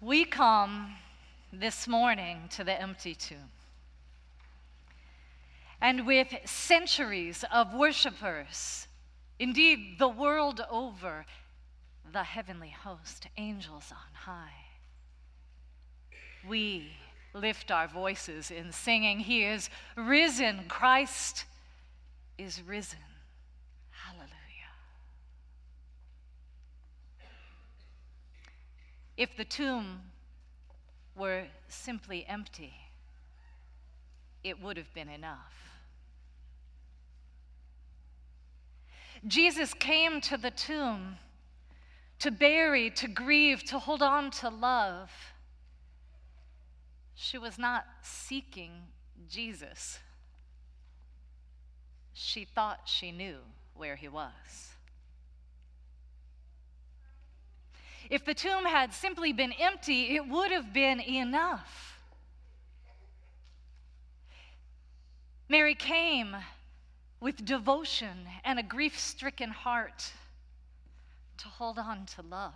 We 0.00 0.24
come 0.24 0.94
this 1.52 1.88
morning 1.88 2.48
to 2.50 2.62
the 2.62 2.80
empty 2.80 3.16
tomb. 3.16 3.50
And 5.80 6.06
with 6.06 6.28
centuries 6.44 7.44
of 7.52 7.74
worshipers, 7.74 8.86
indeed 9.40 9.98
the 9.98 10.08
world 10.08 10.60
over, 10.70 11.26
the 12.12 12.22
heavenly 12.22 12.70
host, 12.70 13.26
angels 13.36 13.90
on 13.90 14.14
high, 14.14 14.66
we 16.48 16.92
lift 17.34 17.72
our 17.72 17.88
voices 17.88 18.52
in 18.52 18.70
singing, 18.70 19.18
He 19.18 19.44
is 19.44 19.68
risen, 19.96 20.66
Christ 20.68 21.44
is 22.38 22.62
risen. 22.62 22.98
If 29.18 29.36
the 29.36 29.44
tomb 29.44 30.02
were 31.16 31.46
simply 31.68 32.24
empty, 32.28 32.72
it 34.44 34.62
would 34.62 34.76
have 34.76 34.94
been 34.94 35.08
enough. 35.08 35.54
Jesus 39.26 39.74
came 39.74 40.20
to 40.20 40.36
the 40.36 40.52
tomb 40.52 41.16
to 42.20 42.30
bury, 42.30 42.90
to 42.90 43.08
grieve, 43.08 43.64
to 43.64 43.80
hold 43.80 44.02
on 44.02 44.30
to 44.30 44.48
love. 44.48 45.10
She 47.16 47.38
was 47.38 47.58
not 47.58 47.86
seeking 48.02 48.70
Jesus. 49.28 49.98
She 52.12 52.44
thought 52.44 52.82
she 52.84 53.10
knew 53.10 53.38
where 53.74 53.96
he 53.96 54.06
was. 54.06 54.76
If 58.10 58.24
the 58.24 58.34
tomb 58.34 58.64
had 58.64 58.92
simply 58.92 59.32
been 59.32 59.52
empty, 59.52 60.16
it 60.16 60.26
would 60.26 60.50
have 60.50 60.72
been 60.72 61.00
enough. 61.00 62.00
Mary 65.48 65.74
came 65.74 66.36
with 67.20 67.44
devotion 67.44 68.26
and 68.44 68.58
a 68.58 68.62
grief 68.62 68.98
stricken 68.98 69.50
heart 69.50 70.12
to 71.38 71.48
hold 71.48 71.78
on 71.78 72.06
to 72.06 72.22
love. 72.22 72.52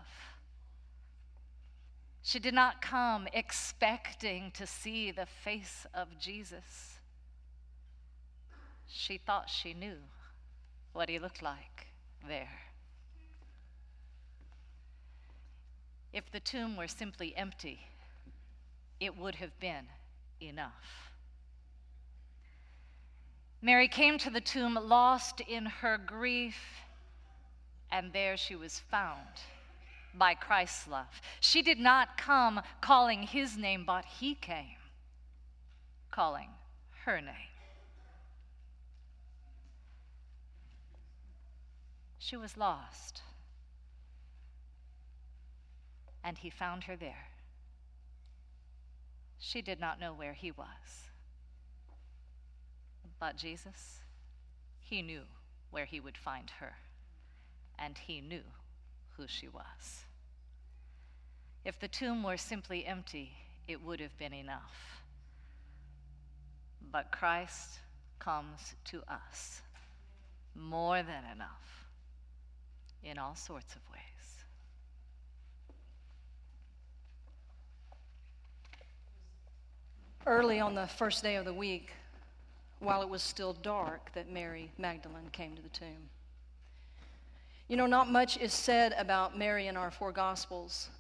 She 2.23 2.39
did 2.39 2.55
not 2.55 2.81
come 2.81 3.27
expecting 3.33 4.53
to 4.53 4.67
see 4.67 5.11
the 5.11 5.27
face 5.27 5.87
of 5.93 6.19
Jesus. 6.19 6.99
She 8.87 9.19
thought 9.19 9.51
she 9.51 9.75
knew 9.75 9.99
what 10.93 11.09
he 11.09 11.19
looked 11.19 11.43
like 11.43 11.89
there. 12.27 12.72
If 16.13 16.31
the 16.31 16.41
tomb 16.41 16.77
were 16.77 16.89
simply 16.89 17.35
empty, 17.37 17.87
it 19.01 19.17
would 19.17 19.37
have 19.37 19.59
been 19.59 19.87
enough. 20.41 21.11
Mary 23.63 23.89
came 23.89 24.19
to 24.19 24.29
the 24.31 24.41
tomb 24.41 24.75
lost 24.75 25.41
in 25.41 25.67
her 25.67 25.97
grief, 25.97 26.57
and 27.91 28.13
there 28.13 28.37
she 28.37 28.57
was 28.57 28.79
found 28.79 29.41
by 30.15 30.35
Christ's 30.35 30.89
love. 30.89 31.21
She 31.41 31.63
did 31.63 31.79
not 31.79 32.19
come 32.19 32.61
calling 32.81 33.23
his 33.23 33.57
name, 33.57 33.85
but 33.87 34.05
he 34.05 34.35
came 34.35 34.77
calling 36.11 36.51
her 37.05 37.21
name. 37.21 37.35
She 42.19 42.37
was 42.37 42.57
lost 42.57 43.23
and 46.25 46.39
he 46.39 46.51
found 46.51 46.85
her 46.85 46.97
there. 46.97 47.29
She 49.39 49.61
did 49.61 49.81
not 49.81 50.01
know 50.01 50.13
where 50.13 50.35
he 50.35 50.51
was. 50.51 50.67
But 53.19 53.37
Jesus, 53.37 54.01
he 54.79 55.03
knew 55.03 55.23
where 55.71 55.85
he 55.85 56.01
would 56.01 56.17
find 56.17 56.51
her, 56.61 56.75
and 57.79 57.97
he 57.99 58.21
knew 58.21 58.43
who 59.17 59.27
she 59.27 59.49
was. 59.49 60.05
If 61.65 61.79
the 61.79 61.89
tomb 61.89 62.23
were 62.23 62.37
simply 62.37 62.85
empty, 62.87 63.33
it 63.69 63.83
would 63.83 64.01
have 64.01 64.17
been 64.19 64.33
enough. 64.33 65.03
But 66.91 67.13
Christ 67.13 67.79
comes 68.19 68.75
to 68.87 69.03
us 69.09 69.63
more 70.55 71.03
than 71.03 71.25
enough 71.33 71.87
in 73.03 73.19
all 73.19 73.35
sorts 73.35 73.75
of 73.75 73.81
ways. 73.91 73.92
Early 80.25 80.61
on 80.61 80.77
the 80.77 80.87
first 80.87 81.25
day 81.25 81.35
of 81.35 81.45
the 81.45 81.53
week, 81.53 81.91
while 82.79 83.03
it 83.03 83.09
was 83.09 83.23
still 83.23 83.55
dark, 83.55 84.13
that 84.15 84.31
Mary 84.31 84.71
Magdalene 84.79 85.31
came 85.33 85.57
to 85.57 85.63
the 85.63 85.69
tomb. 85.69 86.09
You 87.67 87.77
know, 87.77 87.87
not 87.87 88.11
much 88.11 88.37
is 88.37 88.53
said 88.53 88.95
about 88.97 89.37
Mary 89.37 89.67
in 89.67 89.77
our 89.77 89.91
four 89.91 90.13
Gospels. 90.13 90.91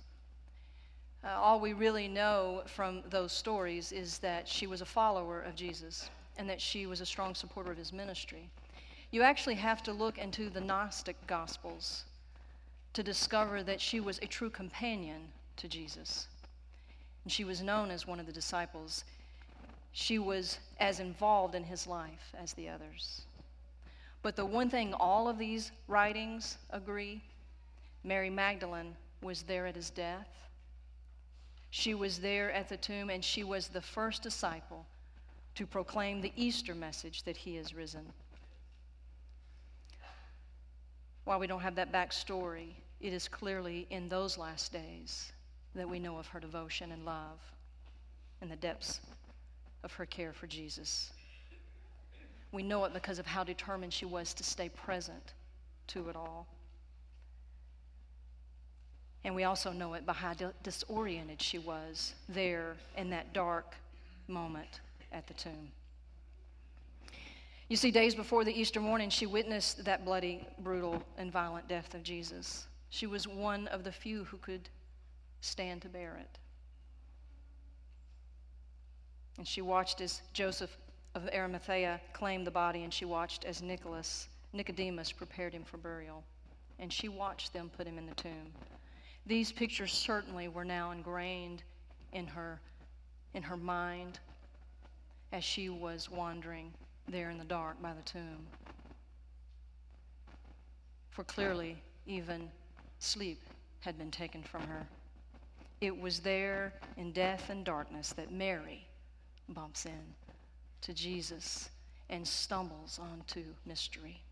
Uh, 1.22 1.28
all 1.28 1.60
we 1.60 1.72
really 1.72 2.08
know 2.08 2.62
from 2.66 3.02
those 3.10 3.30
stories 3.30 3.92
is 3.92 4.18
that 4.18 4.48
she 4.48 4.66
was 4.66 4.80
a 4.80 4.86
follower 4.86 5.40
of 5.42 5.54
Jesus 5.54 6.10
and 6.36 6.50
that 6.50 6.60
she 6.60 6.86
was 6.86 7.00
a 7.00 7.06
strong 7.06 7.34
supporter 7.34 7.70
of 7.70 7.78
his 7.78 7.92
ministry. 7.92 8.48
You 9.12 9.22
actually 9.22 9.54
have 9.56 9.84
to 9.84 9.92
look 9.92 10.18
into 10.18 10.50
the 10.50 10.60
Gnostic 10.60 11.16
Gospels 11.28 12.04
to 12.94 13.04
discover 13.04 13.62
that 13.62 13.80
she 13.80 14.00
was 14.00 14.18
a 14.18 14.26
true 14.26 14.50
companion 14.50 15.28
to 15.58 15.68
Jesus. 15.68 16.26
And 17.24 17.32
she 17.32 17.44
was 17.44 17.62
known 17.62 17.90
as 17.90 18.06
one 18.06 18.20
of 18.20 18.26
the 18.26 18.32
disciples. 18.32 19.04
She 19.92 20.18
was 20.18 20.58
as 20.80 21.00
involved 21.00 21.54
in 21.54 21.64
his 21.64 21.86
life 21.86 22.34
as 22.38 22.52
the 22.54 22.68
others. 22.68 23.22
But 24.22 24.36
the 24.36 24.46
one 24.46 24.70
thing 24.70 24.94
all 24.94 25.28
of 25.28 25.38
these 25.38 25.72
writings 25.88 26.58
agree 26.70 27.22
Mary 28.04 28.30
Magdalene 28.30 28.96
was 29.20 29.42
there 29.42 29.66
at 29.66 29.76
his 29.76 29.90
death. 29.90 30.28
She 31.70 31.94
was 31.94 32.18
there 32.18 32.52
at 32.52 32.68
the 32.68 32.76
tomb, 32.76 33.10
and 33.10 33.24
she 33.24 33.44
was 33.44 33.68
the 33.68 33.80
first 33.80 34.22
disciple 34.22 34.84
to 35.54 35.66
proclaim 35.66 36.20
the 36.20 36.32
Easter 36.36 36.74
message 36.74 37.22
that 37.22 37.36
he 37.36 37.56
is 37.56 37.74
risen. 37.74 38.04
While 41.24 41.38
we 41.38 41.46
don't 41.46 41.60
have 41.60 41.76
that 41.76 41.92
backstory, 41.92 42.74
it 43.00 43.12
is 43.12 43.28
clearly 43.28 43.86
in 43.90 44.08
those 44.08 44.36
last 44.36 44.72
days 44.72 45.32
that 45.74 45.88
we 45.88 45.98
know 45.98 46.18
of 46.18 46.26
her 46.28 46.40
devotion 46.40 46.92
and 46.92 47.04
love 47.04 47.38
and 48.40 48.50
the 48.50 48.56
depths 48.56 49.00
of 49.84 49.92
her 49.94 50.06
care 50.06 50.32
for 50.32 50.46
Jesus. 50.46 51.10
We 52.50 52.62
know 52.62 52.84
it 52.84 52.92
because 52.92 53.18
of 53.18 53.26
how 53.26 53.44
determined 53.44 53.92
she 53.92 54.04
was 54.04 54.34
to 54.34 54.44
stay 54.44 54.68
present 54.68 55.34
to 55.88 56.08
it 56.08 56.16
all. 56.16 56.46
And 59.24 59.34
we 59.34 59.44
also 59.44 59.72
know 59.72 59.94
it 59.94 60.04
by 60.04 60.12
how 60.12 60.34
disoriented 60.62 61.40
she 61.40 61.58
was 61.58 62.14
there 62.28 62.76
in 62.96 63.10
that 63.10 63.32
dark 63.32 63.74
moment 64.28 64.80
at 65.12 65.26
the 65.26 65.34
tomb. 65.34 65.70
You 67.68 67.76
see, 67.76 67.90
days 67.90 68.14
before 68.14 68.44
the 68.44 68.52
Easter 68.52 68.80
morning, 68.80 69.08
she 69.08 69.24
witnessed 69.24 69.84
that 69.84 70.04
bloody, 70.04 70.46
brutal, 70.58 71.02
and 71.16 71.32
violent 71.32 71.68
death 71.68 71.94
of 71.94 72.02
Jesus. 72.02 72.66
She 72.90 73.06
was 73.06 73.26
one 73.26 73.66
of 73.68 73.84
the 73.84 73.92
few 73.92 74.24
who 74.24 74.36
could 74.38 74.68
stand 75.42 75.82
to 75.82 75.88
bear 75.88 76.16
it. 76.18 76.38
And 79.36 79.46
she 79.46 79.60
watched 79.60 80.00
as 80.00 80.22
Joseph 80.32 80.76
of 81.14 81.28
Arimathea 81.34 82.00
claimed 82.12 82.46
the 82.46 82.50
body, 82.50 82.84
and 82.84 82.94
she 82.94 83.04
watched 83.04 83.44
as 83.44 83.60
Nicholas, 83.60 84.28
Nicodemus 84.52 85.12
prepared 85.12 85.52
him 85.52 85.64
for 85.64 85.76
burial. 85.76 86.22
And 86.78 86.92
she 86.92 87.08
watched 87.08 87.52
them 87.52 87.70
put 87.76 87.86
him 87.86 87.98
in 87.98 88.06
the 88.06 88.14
tomb. 88.14 88.52
These 89.26 89.52
pictures 89.52 89.92
certainly 89.92 90.48
were 90.48 90.64
now 90.64 90.92
ingrained 90.92 91.62
in 92.12 92.26
her, 92.26 92.60
in 93.34 93.42
her 93.42 93.56
mind 93.56 94.18
as 95.32 95.44
she 95.44 95.68
was 95.68 96.10
wandering 96.10 96.72
there 97.08 97.30
in 97.30 97.38
the 97.38 97.44
dark 97.44 97.80
by 97.82 97.92
the 97.94 98.02
tomb. 98.02 98.46
For 101.10 101.24
clearly, 101.24 101.76
even 102.06 102.48
sleep 103.00 103.42
had 103.80 103.98
been 103.98 104.10
taken 104.10 104.42
from 104.42 104.62
her. 104.62 104.86
It 105.82 106.00
was 106.00 106.20
there 106.20 106.72
in 106.96 107.10
death 107.10 107.50
and 107.50 107.64
darkness 107.64 108.12
that 108.12 108.30
Mary 108.30 108.86
bumps 109.48 109.84
in 109.84 110.14
to 110.82 110.94
Jesus 110.94 111.70
and 112.08 112.26
stumbles 112.26 113.00
onto 113.02 113.42
mystery. 113.66 114.22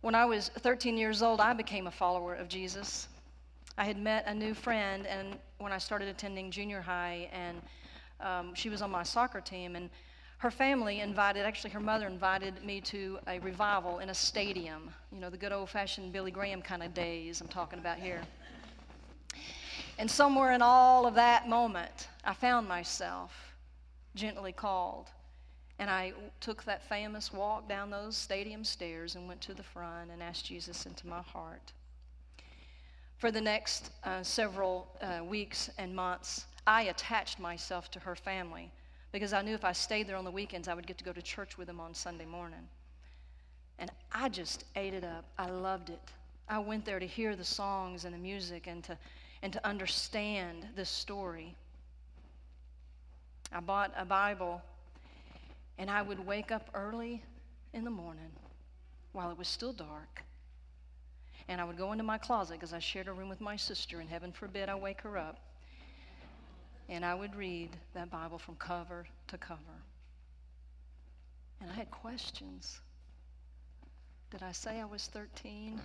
When 0.00 0.14
I 0.14 0.26
was 0.26 0.50
13 0.58 0.96
years 0.96 1.22
old, 1.22 1.40
I 1.40 1.54
became 1.54 1.88
a 1.88 1.90
follower 1.90 2.36
of 2.36 2.46
Jesus. 2.46 3.08
I 3.76 3.84
had 3.84 3.96
met 3.96 4.28
a 4.28 4.34
new 4.34 4.54
friend, 4.54 5.08
and 5.08 5.36
when 5.58 5.72
I 5.72 5.78
started 5.78 6.06
attending 6.06 6.52
junior 6.52 6.80
high, 6.80 7.28
and 7.32 7.60
um, 8.20 8.54
she 8.54 8.68
was 8.68 8.80
on 8.80 8.92
my 8.92 9.02
soccer 9.02 9.40
team, 9.40 9.74
and 9.74 9.90
her 10.38 10.52
family 10.52 11.00
invited, 11.00 11.44
actually, 11.44 11.70
her 11.70 11.80
mother 11.80 12.06
invited 12.06 12.64
me 12.64 12.80
to 12.82 13.18
a 13.26 13.40
revival 13.40 13.98
in 13.98 14.10
a 14.10 14.14
stadium. 14.14 14.90
You 15.10 15.18
know, 15.18 15.30
the 15.30 15.36
good 15.36 15.50
old 15.50 15.68
fashioned 15.68 16.12
Billy 16.12 16.30
Graham 16.30 16.62
kind 16.62 16.84
of 16.84 16.94
days 16.94 17.40
I'm 17.40 17.48
talking 17.48 17.80
about 17.80 17.98
here. 17.98 18.22
And 19.98 20.10
somewhere 20.10 20.52
in 20.52 20.62
all 20.62 21.06
of 21.06 21.14
that 21.14 21.48
moment, 21.48 22.08
I 22.24 22.34
found 22.34 22.66
myself 22.66 23.54
gently 24.14 24.52
called. 24.52 25.10
And 25.78 25.90
I 25.90 26.12
took 26.40 26.64
that 26.64 26.88
famous 26.88 27.32
walk 27.32 27.68
down 27.68 27.90
those 27.90 28.16
stadium 28.16 28.64
stairs 28.64 29.16
and 29.16 29.26
went 29.26 29.40
to 29.42 29.54
the 29.54 29.62
front 29.62 30.10
and 30.10 30.22
asked 30.22 30.46
Jesus 30.46 30.86
into 30.86 31.06
my 31.06 31.22
heart. 31.22 31.72
For 33.18 33.30
the 33.30 33.40
next 33.40 33.90
uh, 34.04 34.22
several 34.22 34.88
uh, 35.00 35.24
weeks 35.24 35.70
and 35.78 35.94
months, 35.94 36.46
I 36.66 36.82
attached 36.82 37.38
myself 37.38 37.90
to 37.92 38.00
her 38.00 38.14
family 38.14 38.70
because 39.12 39.32
I 39.32 39.42
knew 39.42 39.54
if 39.54 39.64
I 39.64 39.72
stayed 39.72 40.06
there 40.08 40.16
on 40.16 40.24
the 40.24 40.30
weekends, 40.30 40.68
I 40.68 40.74
would 40.74 40.86
get 40.86 40.98
to 40.98 41.04
go 41.04 41.12
to 41.12 41.22
church 41.22 41.58
with 41.58 41.66
them 41.66 41.80
on 41.80 41.94
Sunday 41.94 42.24
morning. 42.24 42.66
And 43.78 43.90
I 44.12 44.28
just 44.28 44.64
ate 44.76 44.94
it 44.94 45.04
up. 45.04 45.24
I 45.38 45.50
loved 45.50 45.90
it. 45.90 46.00
I 46.48 46.58
went 46.58 46.84
there 46.84 46.98
to 46.98 47.06
hear 47.06 47.36
the 47.36 47.44
songs 47.44 48.04
and 48.04 48.14
the 48.14 48.18
music 48.18 48.66
and 48.66 48.82
to, 48.84 48.96
and 49.42 49.52
to 49.52 49.66
understand 49.66 50.66
this 50.76 50.88
story. 50.88 51.56
I 53.52 53.60
bought 53.60 53.92
a 53.96 54.04
Bible, 54.04 54.62
and 55.78 55.90
I 55.90 56.00
would 56.00 56.24
wake 56.24 56.52
up 56.52 56.70
early 56.74 57.22
in 57.72 57.84
the 57.84 57.90
morning 57.90 58.30
while 59.12 59.30
it 59.30 59.36
was 59.36 59.48
still 59.48 59.72
dark. 59.72 60.22
And 61.48 61.60
I 61.60 61.64
would 61.64 61.76
go 61.76 61.92
into 61.92 62.04
my 62.04 62.18
closet 62.18 62.54
because 62.54 62.72
I 62.72 62.78
shared 62.78 63.08
a 63.08 63.12
room 63.12 63.28
with 63.28 63.40
my 63.40 63.56
sister, 63.56 64.00
and 64.00 64.08
heaven 64.08 64.32
forbid 64.32 64.68
I 64.68 64.76
wake 64.76 65.00
her 65.02 65.18
up. 65.18 65.38
And 66.88 67.04
I 67.04 67.14
would 67.14 67.34
read 67.34 67.70
that 67.94 68.10
Bible 68.10 68.38
from 68.38 68.54
cover 68.56 69.06
to 69.28 69.38
cover. 69.38 69.60
And 71.60 71.70
I 71.70 71.74
had 71.74 71.90
questions. 71.90 72.80
Did 74.30 74.42
I 74.42 74.52
say 74.52 74.80
I 74.80 74.84
was 74.84 75.06
13? 75.06 75.80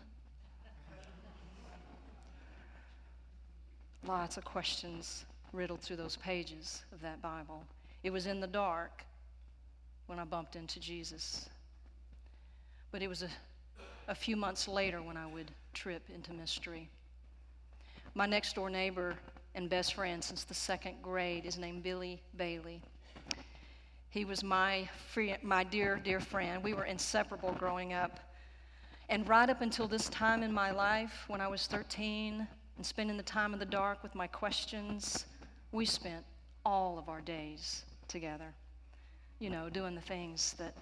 Lots 4.07 4.38
of 4.38 4.45
questions 4.45 5.25
riddled 5.51 5.81
through 5.81 5.98
those 5.98 6.15
pages 6.15 6.83
of 6.94 7.01
that 7.01 7.21
Bible. 7.21 7.65
It 8.04 8.09
was 8.09 8.25
in 8.25 8.39
the 8.39 8.48
dark 8.48 9.04
when 10.06 10.18
I 10.18 10.24
bumped 10.24 10.56
into 10.56 10.80
Jesus. 10.80 11.50
But 12.92 13.01
it 13.01 13.09
was 13.09 13.24
a, 13.24 13.30
a 14.07 14.15
few 14.15 14.38
months 14.38 14.65
later 14.69 15.01
when 15.01 15.18
I 15.18 15.25
would 15.27 15.51
trip 15.74 16.04
into 16.15 16.31
mystery. 16.31 16.88
My 18.15 18.25
next 18.25 18.56
door 18.56 18.69
neighbor 18.69 19.15
and 19.56 19.69
best 19.69 19.95
friend 19.95 20.24
since 20.24 20.45
the 20.45 20.54
second 20.54 21.01
grade 21.01 21.45
is 21.45 21.57
named 21.57 21.83
Billy 21.83 22.21
Bailey. 22.38 22.81
He 24.09 24.24
was 24.24 24.42
my, 24.42 24.88
free, 25.12 25.36
my 25.44 25.65
dear, 25.65 26.00
dear 26.01 26.21
friend. 26.21 26.63
We 26.63 26.74
were 26.74 26.86
inseparable 26.86 27.51
growing 27.59 27.92
up. 27.92 28.21
And 29.09 29.27
right 29.27 29.50
up 29.50 29.59
until 29.59 29.89
this 29.89 30.07
time 30.07 30.44
in 30.44 30.54
my 30.54 30.71
life, 30.71 31.25
when 31.27 31.42
I 31.42 31.50
was 31.50 31.68
13 31.68 32.48
and 32.78 32.86
spending 32.86 33.18
the 33.18 33.24
time 33.24 33.54
in 33.54 33.60
the 33.60 33.66
dark 33.66 34.04
with 34.04 34.14
my 34.14 34.28
questions, 34.28 35.26
we 35.72 35.84
spent 35.86 36.24
all 36.64 37.00
of 37.00 37.10
our 37.10 37.22
days 37.22 37.84
together. 38.08 38.54
You 39.40 39.50
know, 39.50 39.70
doing 39.70 39.96
the 39.96 40.02
things 40.02 40.54
that 40.60 40.76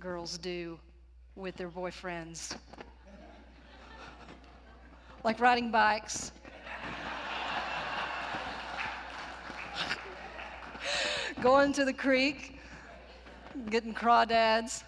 girls 0.00 0.38
do 0.38 0.78
with 1.34 1.56
their 1.56 1.68
boyfriends, 1.68 2.56
like 5.24 5.38
riding 5.38 5.70
bikes. 5.70 6.32
Going 11.42 11.74
to 11.74 11.84
the 11.84 11.92
creek, 11.92 12.58
getting 13.68 13.92
crawdads, 13.92 14.82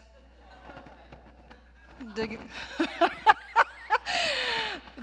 digging, 2.15 2.49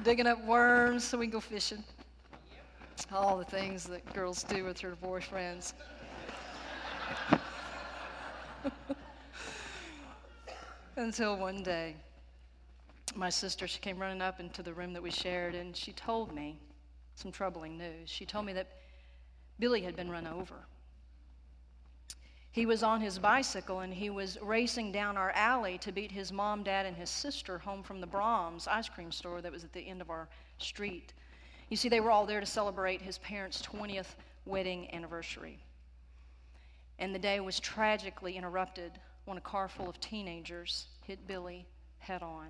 digging 0.04 0.28
up 0.28 0.44
worms 0.46 1.04
so 1.04 1.18
we 1.18 1.26
can 1.26 1.34
go 1.34 1.40
fishing 1.40 1.84
all 3.12 3.38
the 3.38 3.46
things 3.46 3.84
that 3.86 4.14
girls 4.14 4.44
do 4.44 4.64
with 4.64 4.78
their 4.80 4.96
boyfriends. 4.96 5.74
Until 10.96 11.38
one 11.38 11.62
day, 11.62 11.96
my 13.16 13.30
sister, 13.30 13.68
she 13.68 13.80
came 13.80 14.00
running 14.00 14.22
up 14.22 14.40
into 14.40 14.64
the 14.64 14.74
room 14.74 14.94
that 14.94 15.04
we 15.04 15.12
shared 15.12 15.56
and 15.56 15.76
she 15.76 15.92
told 15.94 16.34
me 16.34 16.58
some 17.16 17.32
troubling 17.32 17.78
news. 17.78 18.10
She 18.10 18.26
told 18.26 18.46
me 18.46 18.54
that 18.54 18.68
Billy 19.60 19.82
had 19.82 19.96
been 19.96 20.10
run 20.10 20.28
over. 20.28 20.56
He 22.56 22.66
was 22.66 22.84
on 22.84 23.02
his 23.02 23.20
bicycle 23.20 23.82
and 23.82 23.94
he 23.94 24.10
was 24.10 24.38
racing 24.42 24.94
down 24.94 25.18
our 25.18 25.32
alley 25.32 25.78
to 25.80 25.92
beat 25.92 26.10
his 26.10 26.32
mom, 26.32 26.64
dad, 26.64 26.86
and 26.86 26.96
his 26.96 27.10
sister 27.10 27.60
home 27.60 27.84
from 27.84 28.00
the 28.00 28.08
Braum's 28.08 28.66
ice 28.66 28.88
cream 28.88 29.12
store 29.12 29.42
that 29.42 29.52
was 29.52 29.66
at 29.66 29.74
the 29.74 29.86
end 29.86 30.00
of 30.00 30.10
our 30.10 30.30
street. 30.58 31.12
You 31.68 31.76
see, 31.76 31.90
they 31.90 32.00
were 32.00 32.12
all 32.12 32.26
there 32.26 32.40
to 32.40 32.46
celebrate 32.46 33.02
his 33.02 33.18
parents' 33.18 33.62
20th 33.62 34.16
wedding 34.46 34.90
anniversary. 34.94 35.60
And 36.98 37.14
the 37.14 37.20
day 37.20 37.42
was 37.42 37.60
tragically 37.60 38.38
interrupted 38.38 38.94
when 39.26 39.38
a 39.38 39.42
car 39.42 39.68
full 39.68 39.90
of 39.90 40.00
teenagers 40.00 40.86
hit 41.06 41.28
Billy 41.28 41.66
head 41.98 42.24
on. 42.24 42.48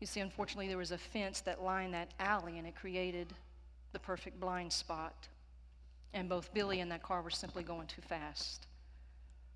You 0.00 0.08
see, 0.08 0.18
unfortunately, 0.18 0.66
there 0.66 0.76
was 0.76 0.90
a 0.90 0.98
fence 0.98 1.40
that 1.42 1.62
lined 1.62 1.94
that 1.94 2.14
alley, 2.18 2.58
and 2.58 2.66
it 2.66 2.74
created 2.74 3.28
the 3.92 4.00
perfect 4.00 4.40
blind 4.40 4.72
spot. 4.72 5.28
And 6.14 6.28
both 6.28 6.52
Billy 6.54 6.80
and 6.80 6.90
that 6.90 7.02
car 7.02 7.22
were 7.22 7.30
simply 7.30 7.62
going 7.62 7.86
too 7.86 8.02
fast 8.02 8.66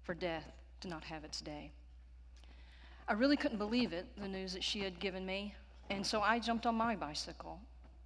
for 0.03 0.15
death 0.15 0.53
to 0.81 0.89
not 0.89 1.05
have 1.05 1.25
its 1.25 1.41
day. 1.41 1.71
I 3.09 3.15
really 3.15 3.37
couldn't 3.37 3.59
believe 3.59 3.93
it, 3.93 4.07
the 4.17 4.29
news 4.29 4.53
that 4.53 4.63
she 4.63 4.81
had 4.81 5.01
given 5.01 5.27
me. 5.27 5.55
And 5.91 6.07
so 6.07 6.21
I 6.21 6.39
jumped 6.39 6.67
on 6.67 6.75
my 6.75 6.95
bicycle 6.97 7.61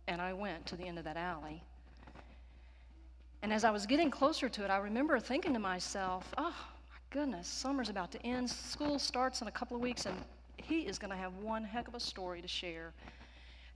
and 0.09 0.21
I 0.21 0.33
went 0.33 0.67
to 0.67 0.77
the 0.77 0.85
end 0.85 0.99
of 0.99 1.05
that 1.05 1.17
alley. 1.17 1.63
And 3.43 3.53
as 3.53 3.65
I 3.65 3.71
was 3.71 3.87
getting 3.87 4.11
closer 4.11 4.49
to 4.49 4.65
it, 4.65 4.71
I 4.71 4.79
remember 4.79 5.21
thinking 5.21 5.53
to 5.53 5.59
myself, 5.59 6.33
oh, 6.39 6.55
my 6.91 6.99
goodness, 7.11 7.47
summer's 7.47 7.89
about 7.89 8.11
to 8.13 8.23
end. 8.27 8.49
School 8.49 8.99
starts 8.99 9.43
in 9.43 9.49
a 9.49 9.53
couple 9.53 9.77
of 9.77 9.83
weeks, 9.83 10.07
and 10.07 10.17
he 10.57 10.81
is 10.81 10.99
going 10.99 11.11
to 11.11 11.17
have 11.17 11.35
one 11.37 11.63
heck 11.63 11.87
of 11.87 11.95
a 11.95 12.01
story 12.01 12.41
to 12.41 12.49
share. 12.49 12.93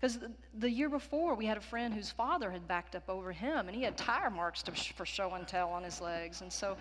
Because 0.01 0.19
the 0.55 0.71
year 0.71 0.89
before, 0.89 1.35
we 1.35 1.45
had 1.45 1.59
a 1.59 1.61
friend 1.61 1.93
whose 1.93 2.11
father 2.11 2.51
had 2.51 2.67
backed 2.67 2.97
up 2.97 3.09
over 3.09 3.33
him, 3.33 3.69
and 3.69 3.77
he 3.77 3.83
had 3.83 3.99
tire 3.99 4.31
marks 4.31 4.63
to, 4.63 4.73
for 4.73 5.05
show 5.05 5.35
and 5.35 5.47
tell 5.47 5.69
on 5.71 5.85
his 5.85 6.01
legs. 6.01 6.41
And 6.41 6.51
so 6.51 6.79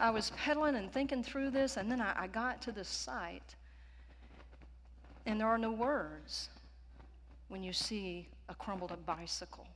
I 0.00 0.10
was 0.10 0.30
pedaling 0.30 0.74
and 0.74 0.90
thinking 0.90 1.22
through 1.22 1.50
this, 1.50 1.76
and 1.76 1.92
then 1.92 2.00
I, 2.00 2.22
I 2.22 2.26
got 2.28 2.62
to 2.62 2.72
this 2.72 2.88
site, 2.88 3.56
and 5.26 5.38
there 5.38 5.48
are 5.48 5.58
no 5.58 5.72
words 5.72 6.48
when 7.48 7.62
you 7.62 7.72
see 7.72 8.28
a 8.48 8.54
crumbled 8.54 8.92
up 8.92 9.04
bicycle 9.04 9.66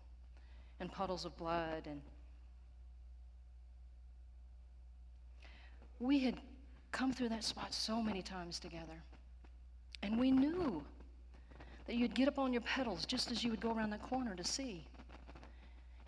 and 0.78 0.90
puddles 0.90 1.25
of 1.25 1.37
blood 1.37 1.87
and 1.87 2.00
we 5.99 6.20
had 6.20 6.37
come 6.90 7.12
through 7.12 7.28
that 7.28 7.44
spot 7.44 7.72
so 7.72 8.02
many 8.02 8.22
times 8.22 8.58
together 8.58 9.02
and 10.02 10.18
we 10.18 10.30
knew 10.30 10.82
that 11.90 11.97
you'd 11.97 12.14
get 12.14 12.28
up 12.28 12.38
on 12.38 12.52
your 12.52 12.62
pedals 12.62 13.04
just 13.04 13.32
as 13.32 13.42
you 13.42 13.50
would 13.50 13.59
go 13.61 13.73
around 13.73 13.90
that 13.90 14.00
corner 14.00 14.37
to 14.37 14.44
see 14.44 14.85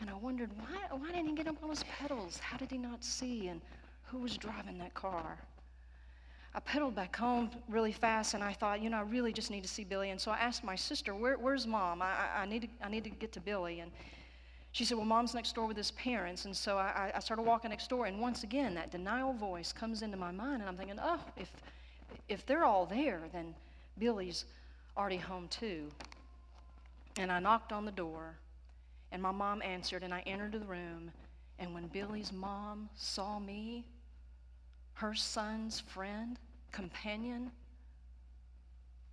and 0.00 0.08
i 0.08 0.14
wondered 0.14 0.48
why, 0.60 0.96
why 0.96 1.08
didn't 1.08 1.26
he 1.26 1.34
get 1.34 1.48
up 1.48 1.56
on 1.60 1.70
his 1.70 1.82
pedals 1.98 2.38
how 2.38 2.56
did 2.56 2.70
he 2.70 2.78
not 2.78 3.02
see 3.02 3.48
and 3.48 3.60
who 4.04 4.18
was 4.18 4.36
driving 4.36 4.78
that 4.78 4.94
car 4.94 5.36
I 6.54 6.60
pedaled 6.60 6.94
back 6.94 7.16
home 7.16 7.50
really 7.66 7.92
fast, 7.92 8.34
and 8.34 8.44
I 8.44 8.52
thought, 8.52 8.82
you 8.82 8.90
know, 8.90 8.98
I 8.98 9.02
really 9.04 9.32
just 9.32 9.50
need 9.50 9.62
to 9.62 9.68
see 9.70 9.84
Billy. 9.84 10.10
And 10.10 10.20
so 10.20 10.30
I 10.30 10.36
asked 10.36 10.62
my 10.62 10.76
sister, 10.76 11.14
Where, 11.14 11.38
"Where's 11.38 11.66
mom? 11.66 12.02
I, 12.02 12.12
I, 12.36 12.44
need 12.44 12.62
to, 12.62 12.68
I 12.82 12.90
need 12.90 13.04
to 13.04 13.10
get 13.10 13.32
to 13.32 13.40
Billy." 13.40 13.80
And 13.80 13.90
she 14.72 14.84
said, 14.84 14.98
"Well, 14.98 15.06
mom's 15.06 15.32
next 15.32 15.54
door 15.54 15.66
with 15.66 15.78
his 15.78 15.92
parents." 15.92 16.44
And 16.44 16.54
so 16.54 16.76
I, 16.76 17.10
I 17.14 17.20
started 17.20 17.44
walking 17.44 17.70
next 17.70 17.88
door, 17.88 18.04
and 18.04 18.20
once 18.20 18.42
again, 18.42 18.74
that 18.74 18.90
denial 18.90 19.32
voice 19.32 19.72
comes 19.72 20.02
into 20.02 20.18
my 20.18 20.30
mind, 20.30 20.60
and 20.60 20.68
I'm 20.68 20.76
thinking, 20.76 20.98
"Oh, 21.02 21.20
if 21.38 21.50
if 22.28 22.44
they're 22.44 22.66
all 22.66 22.84
there, 22.84 23.22
then 23.32 23.54
Billy's 23.98 24.44
already 24.96 25.16
home 25.16 25.48
too." 25.48 25.90
And 27.18 27.30
I 27.30 27.40
knocked 27.40 27.72
on 27.72 27.84
the 27.84 27.92
door, 27.92 28.36
and 29.10 29.20
my 29.20 29.30
mom 29.30 29.60
answered, 29.62 30.02
and 30.02 30.14
I 30.14 30.20
entered 30.20 30.52
the 30.52 30.60
room. 30.60 31.12
And 31.58 31.74
when 31.74 31.86
Billy's 31.88 32.32
mom 32.32 32.88
saw 32.96 33.38
me, 33.38 33.84
her 34.94 35.14
son's 35.14 35.80
friend, 35.80 36.38
companion 36.72 37.52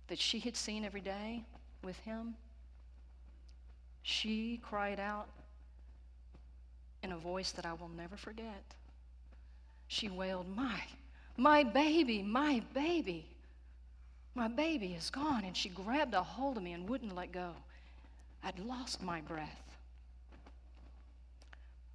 that 0.08 0.18
she 0.18 0.40
had 0.40 0.56
seen 0.56 0.84
every 0.84 1.02
day 1.02 1.44
with 1.82 1.98
him, 1.98 2.34
she 4.02 4.60
cried 4.62 4.98
out 4.98 5.28
in 7.02 7.12
a 7.12 7.18
voice 7.18 7.52
that 7.52 7.66
I 7.66 7.74
will 7.74 7.88
never 7.88 8.16
forget. 8.16 8.64
She 9.88 10.08
wailed, 10.08 10.48
My, 10.56 10.80
my 11.36 11.62
baby, 11.62 12.22
my 12.22 12.62
baby, 12.72 13.26
my 14.34 14.48
baby 14.48 14.94
is 14.94 15.10
gone. 15.10 15.44
And 15.44 15.56
she 15.56 15.68
grabbed 15.68 16.14
a 16.14 16.22
hold 16.22 16.56
of 16.56 16.62
me 16.62 16.72
and 16.72 16.88
wouldn't 16.88 17.14
let 17.14 17.32
go. 17.32 17.52
I'd 18.42 18.58
lost 18.58 19.02
my 19.02 19.20
breath. 19.20 19.62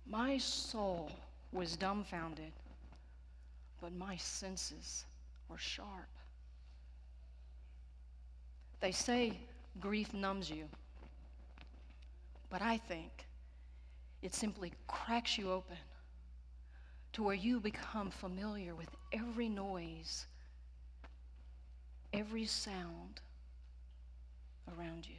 My 0.07 0.37
soul 0.37 1.11
was 1.51 1.75
dumbfounded 1.75 2.51
but 3.85 3.93
my 3.93 4.17
senses 4.17 5.05
were 5.47 5.59
sharp. 5.59 6.09
They 8.79 8.91
say 8.91 9.37
grief 9.79 10.11
numbs 10.11 10.49
you, 10.49 10.67
But 12.49 12.63
I 12.63 12.77
think 12.77 13.27
it 14.23 14.33
simply 14.33 14.71
cracks 14.87 15.37
you 15.37 15.51
open 15.51 15.77
to 17.13 17.21
where 17.21 17.35
you 17.35 17.59
become 17.59 18.09
familiar 18.09 18.73
with 18.73 18.89
every 19.13 19.49
noise, 19.49 20.25
every 22.15 22.45
sound 22.45 23.19
around 24.77 25.05
you. 25.07 25.15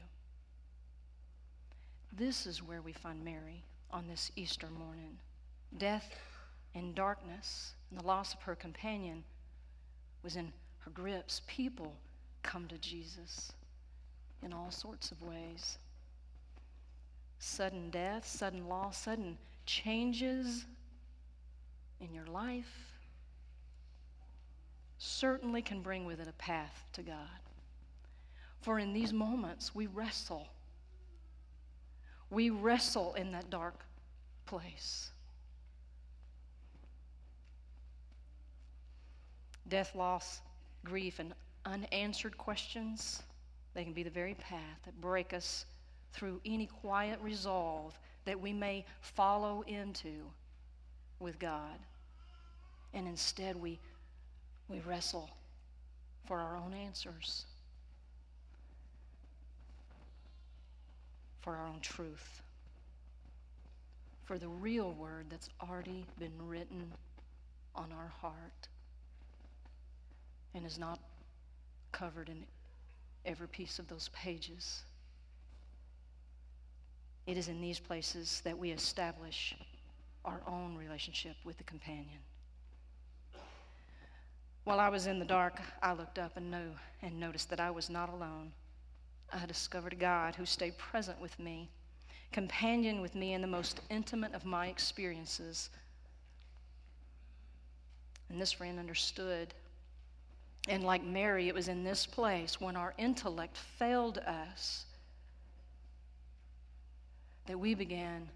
This 2.12 2.46
is 2.46 2.62
where 2.62 2.80
we 2.80 2.92
find 2.92 3.22
Mary 3.22 3.62
on 3.90 4.06
this 4.08 4.32
Easter 4.36 4.68
morning. 4.78 5.18
Death 5.76 6.14
and 6.74 6.94
darkness 6.94 7.74
and 7.90 8.00
the 8.00 8.06
loss 8.06 8.32
of 8.32 8.40
her 8.42 8.54
companion 8.54 9.22
was 10.22 10.36
in 10.36 10.52
her 10.78 10.90
grips. 10.90 11.42
People 11.46 11.94
come 12.42 12.66
to 12.68 12.78
Jesus 12.78 13.52
in 14.42 14.52
all 14.52 14.70
sorts 14.70 15.10
of 15.10 15.22
ways 15.22 15.78
sudden 17.38 17.90
death, 17.90 18.26
sudden 18.26 18.66
loss, 18.66 18.96
sudden 18.96 19.36
changes 19.66 20.64
in 22.00 22.14
your 22.14 22.26
life 22.26 22.95
certainly 24.98 25.62
can 25.62 25.80
bring 25.80 26.04
with 26.04 26.20
it 26.20 26.28
a 26.28 26.32
path 26.32 26.84
to 26.94 27.02
God. 27.02 27.16
For 28.60 28.78
in 28.78 28.92
these 28.92 29.12
moments, 29.12 29.74
we 29.74 29.86
wrestle. 29.86 30.48
We 32.30 32.50
wrestle 32.50 33.14
in 33.14 33.32
that 33.32 33.50
dark 33.50 33.84
place. 34.46 35.10
Death, 39.68 39.94
loss, 39.94 40.40
grief, 40.84 41.18
and 41.18 41.34
unanswered 41.64 42.38
questions, 42.38 43.22
they 43.74 43.84
can 43.84 43.92
be 43.92 44.02
the 44.02 44.10
very 44.10 44.34
path 44.34 44.78
that 44.84 45.00
break 45.00 45.32
us 45.32 45.66
through 46.12 46.40
any 46.44 46.66
quiet 46.66 47.20
resolve 47.20 47.98
that 48.24 48.40
we 48.40 48.52
may 48.52 48.84
follow 49.00 49.62
into 49.66 50.30
with 51.20 51.38
God. 51.38 51.78
And 52.94 53.06
instead, 53.06 53.56
we, 53.56 53.78
we 54.68 54.80
wrestle 54.80 55.30
for 56.26 56.40
our 56.40 56.56
own 56.56 56.74
answers, 56.74 57.44
for 61.40 61.54
our 61.54 61.66
own 61.66 61.80
truth, 61.80 62.42
for 64.24 64.38
the 64.38 64.48
real 64.48 64.92
word 64.92 65.26
that's 65.30 65.48
already 65.62 66.04
been 66.18 66.32
written 66.40 66.92
on 67.74 67.92
our 67.92 68.12
heart 68.20 68.68
and 70.54 70.66
is 70.66 70.78
not 70.78 70.98
covered 71.92 72.28
in 72.28 72.44
every 73.24 73.46
piece 73.46 73.78
of 73.78 73.86
those 73.86 74.08
pages. 74.12 74.82
It 77.26 77.36
is 77.36 77.48
in 77.48 77.60
these 77.60 77.78
places 77.78 78.40
that 78.44 78.56
we 78.56 78.70
establish 78.70 79.54
our 80.24 80.40
own 80.46 80.76
relationship 80.76 81.36
with 81.44 81.56
the 81.58 81.64
companion. 81.64 82.18
While 84.66 84.80
I 84.80 84.88
was 84.88 85.06
in 85.06 85.20
the 85.20 85.24
dark, 85.24 85.60
I 85.80 85.92
looked 85.92 86.18
up 86.18 86.36
and 86.36 86.50
knew 86.50 86.72
and 87.00 87.20
noticed 87.20 87.50
that 87.50 87.60
I 87.60 87.70
was 87.70 87.88
not 87.88 88.08
alone. 88.08 88.50
I 89.32 89.46
discovered 89.46 89.96
God 90.00 90.34
who 90.34 90.44
stayed 90.44 90.76
present 90.76 91.20
with 91.20 91.38
me, 91.38 91.68
companion 92.32 93.00
with 93.00 93.14
me 93.14 93.34
in 93.34 93.42
the 93.42 93.46
most 93.46 93.80
intimate 93.90 94.34
of 94.34 94.44
my 94.44 94.66
experiences. 94.66 95.70
And 98.28 98.40
this 98.40 98.50
friend 98.50 98.80
understood. 98.80 99.54
And 100.68 100.82
like 100.82 101.04
Mary, 101.04 101.46
it 101.46 101.54
was 101.54 101.68
in 101.68 101.84
this 101.84 102.04
place 102.04 102.60
when 102.60 102.74
our 102.74 102.92
intellect 102.98 103.56
failed 103.78 104.18
us 104.18 104.84
that 107.46 107.56
we 107.56 107.74
began 107.74 108.28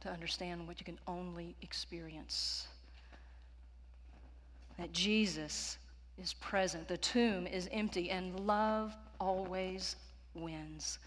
to 0.00 0.10
understand 0.10 0.66
what 0.66 0.80
you 0.80 0.84
can 0.84 0.98
only 1.06 1.54
experience. 1.62 2.66
That 4.78 4.92
Jesus 4.92 5.78
is 6.20 6.34
present, 6.34 6.88
the 6.88 6.96
tomb 6.96 7.46
is 7.46 7.68
empty, 7.72 8.10
and 8.10 8.38
love 8.40 8.94
always 9.20 9.96
wins. 10.34 10.98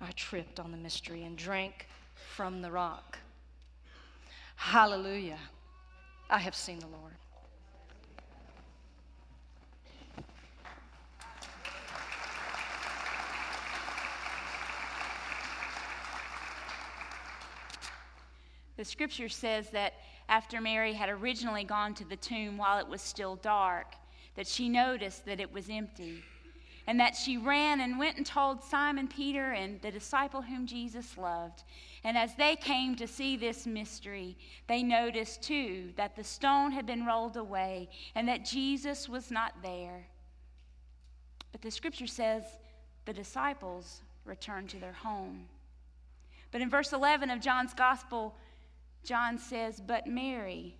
I 0.00 0.10
tripped 0.12 0.60
on 0.60 0.70
the 0.70 0.76
mystery 0.76 1.24
and 1.24 1.36
drank 1.36 1.86
from 2.14 2.62
the 2.62 2.70
rock. 2.70 3.18
Hallelujah. 4.56 5.38
I 6.30 6.38
have 6.38 6.54
seen 6.54 6.78
the 6.78 6.86
Lord. 6.86 7.14
The 18.78 18.84
scripture 18.84 19.28
says 19.28 19.70
that 19.70 19.94
after 20.28 20.60
Mary 20.60 20.92
had 20.92 21.08
originally 21.08 21.64
gone 21.64 21.94
to 21.94 22.04
the 22.04 22.14
tomb 22.14 22.56
while 22.56 22.78
it 22.78 22.86
was 22.86 23.02
still 23.02 23.34
dark, 23.34 23.96
that 24.36 24.46
she 24.46 24.68
noticed 24.68 25.26
that 25.26 25.40
it 25.40 25.52
was 25.52 25.68
empty, 25.68 26.22
and 26.86 27.00
that 27.00 27.16
she 27.16 27.36
ran 27.36 27.80
and 27.80 27.98
went 27.98 28.18
and 28.18 28.24
told 28.24 28.62
Simon 28.62 29.08
Peter 29.08 29.50
and 29.50 29.82
the 29.82 29.90
disciple 29.90 30.42
whom 30.42 30.64
Jesus 30.64 31.18
loved. 31.18 31.64
And 32.04 32.16
as 32.16 32.36
they 32.36 32.54
came 32.54 32.94
to 32.94 33.08
see 33.08 33.36
this 33.36 33.66
mystery, 33.66 34.38
they 34.68 34.84
noticed 34.84 35.42
too 35.42 35.92
that 35.96 36.14
the 36.14 36.22
stone 36.22 36.70
had 36.70 36.86
been 36.86 37.04
rolled 37.04 37.36
away 37.36 37.88
and 38.14 38.28
that 38.28 38.44
Jesus 38.44 39.08
was 39.08 39.32
not 39.32 39.54
there. 39.60 40.06
But 41.50 41.62
the 41.62 41.72
scripture 41.72 42.06
says 42.06 42.44
the 43.06 43.12
disciples 43.12 44.02
returned 44.24 44.70
to 44.70 44.78
their 44.78 44.92
home. 44.92 45.48
But 46.52 46.60
in 46.60 46.70
verse 46.70 46.92
11 46.92 47.28
of 47.30 47.40
John's 47.40 47.74
gospel, 47.74 48.36
John 49.08 49.38
says, 49.38 49.80
But 49.80 50.06
Mary 50.06 50.76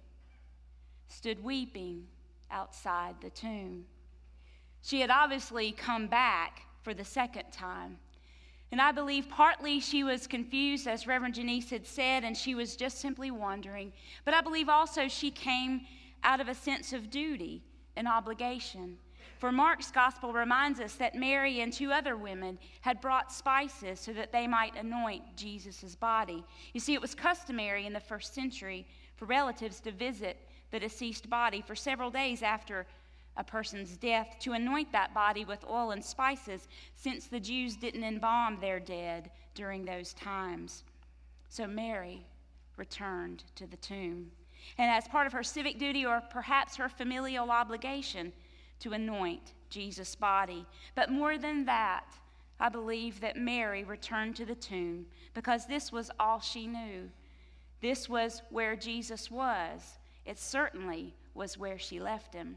stood 1.06 1.42
weeping 1.42 2.04
outside 2.50 3.14
the 3.23 3.30
tomb. 3.30 3.87
She 4.82 5.00
had 5.00 5.08
obviously 5.08 5.73
come 5.73 6.08
back 6.08 6.61
for 6.82 6.92
the 6.92 7.06
second 7.06 7.50
time. 7.52 7.97
And 8.70 8.82
I 8.82 8.92
believe 8.92 9.30
partly 9.30 9.80
she 9.80 10.04
was 10.04 10.26
confused, 10.26 10.87
as 10.87 11.06
Reverend 11.06 11.37
Janice 11.37 11.70
had 11.70 11.87
said, 11.87 12.23
and 12.23 12.37
she 12.37 12.54
was 12.54 12.76
just 12.76 12.99
simply 12.99 13.30
wondering. 13.30 13.94
But 14.26 14.35
I 14.35 14.42
believe 14.42 14.68
also 14.68 15.08
she 15.08 15.30
came 15.30 15.87
out 16.23 16.38
of 16.38 16.49
a 16.49 16.54
sense 16.54 16.92
of 16.92 17.08
duty 17.08 17.62
and 17.98 18.08
obligation. 18.08 18.96
For 19.38 19.52
Mark's 19.52 19.90
gospel 19.90 20.32
reminds 20.32 20.80
us 20.80 20.94
that 20.94 21.14
Mary 21.14 21.60
and 21.60 21.72
two 21.72 21.92
other 21.92 22.16
women 22.16 22.58
had 22.80 23.00
brought 23.00 23.32
spices 23.32 24.00
so 24.00 24.12
that 24.14 24.32
they 24.32 24.46
might 24.46 24.74
anoint 24.76 25.36
Jesus' 25.36 25.94
body. 25.94 26.42
You 26.72 26.80
see, 26.80 26.94
it 26.94 27.02
was 27.02 27.14
customary 27.14 27.86
in 27.86 27.92
the 27.92 28.00
first 28.00 28.34
century 28.34 28.86
for 29.16 29.26
relatives 29.26 29.80
to 29.80 29.92
visit 29.92 30.38
the 30.70 30.80
deceased 30.80 31.28
body 31.30 31.60
for 31.60 31.76
several 31.76 32.10
days 32.10 32.42
after 32.42 32.86
a 33.36 33.44
person's 33.44 33.96
death 33.96 34.36
to 34.40 34.52
anoint 34.52 34.90
that 34.90 35.14
body 35.14 35.44
with 35.44 35.64
oil 35.70 35.92
and 35.92 36.04
spices, 36.04 36.66
since 36.96 37.26
the 37.26 37.38
Jews 37.38 37.76
didn't 37.76 38.02
embalm 38.02 38.58
their 38.60 38.80
dead 38.80 39.30
during 39.54 39.84
those 39.84 40.12
times. 40.14 40.82
So 41.48 41.66
Mary 41.66 42.26
returned 42.76 43.44
to 43.54 43.66
the 43.66 43.76
tomb. 43.76 44.32
And 44.76 44.90
as 44.90 45.08
part 45.08 45.26
of 45.26 45.32
her 45.32 45.42
civic 45.42 45.78
duty 45.78 46.04
or 46.04 46.22
perhaps 46.30 46.76
her 46.76 46.88
familial 46.88 47.50
obligation, 47.50 48.32
to 48.80 48.92
anoint 48.92 49.54
Jesus' 49.70 50.14
body. 50.14 50.66
But 50.94 51.10
more 51.10 51.38
than 51.38 51.64
that, 51.66 52.04
I 52.60 52.68
believe 52.68 53.20
that 53.20 53.37
Mary 53.37 53.84
returned 53.84 54.37
to 54.37 54.44
the 54.44 54.54
tomb 54.54 55.06
because 55.34 55.66
this 55.66 55.92
was 55.92 56.10
all 56.18 56.40
she 56.40 56.66
knew. 56.66 57.10
This 57.80 58.08
was 58.08 58.42
where 58.50 58.75
Jesus 58.76 59.30
was. 59.30 59.98
It 60.25 60.38
certainly 60.38 61.14
was 61.34 61.56
where 61.56 61.78
she 61.78 62.00
left 62.00 62.34
him. 62.34 62.56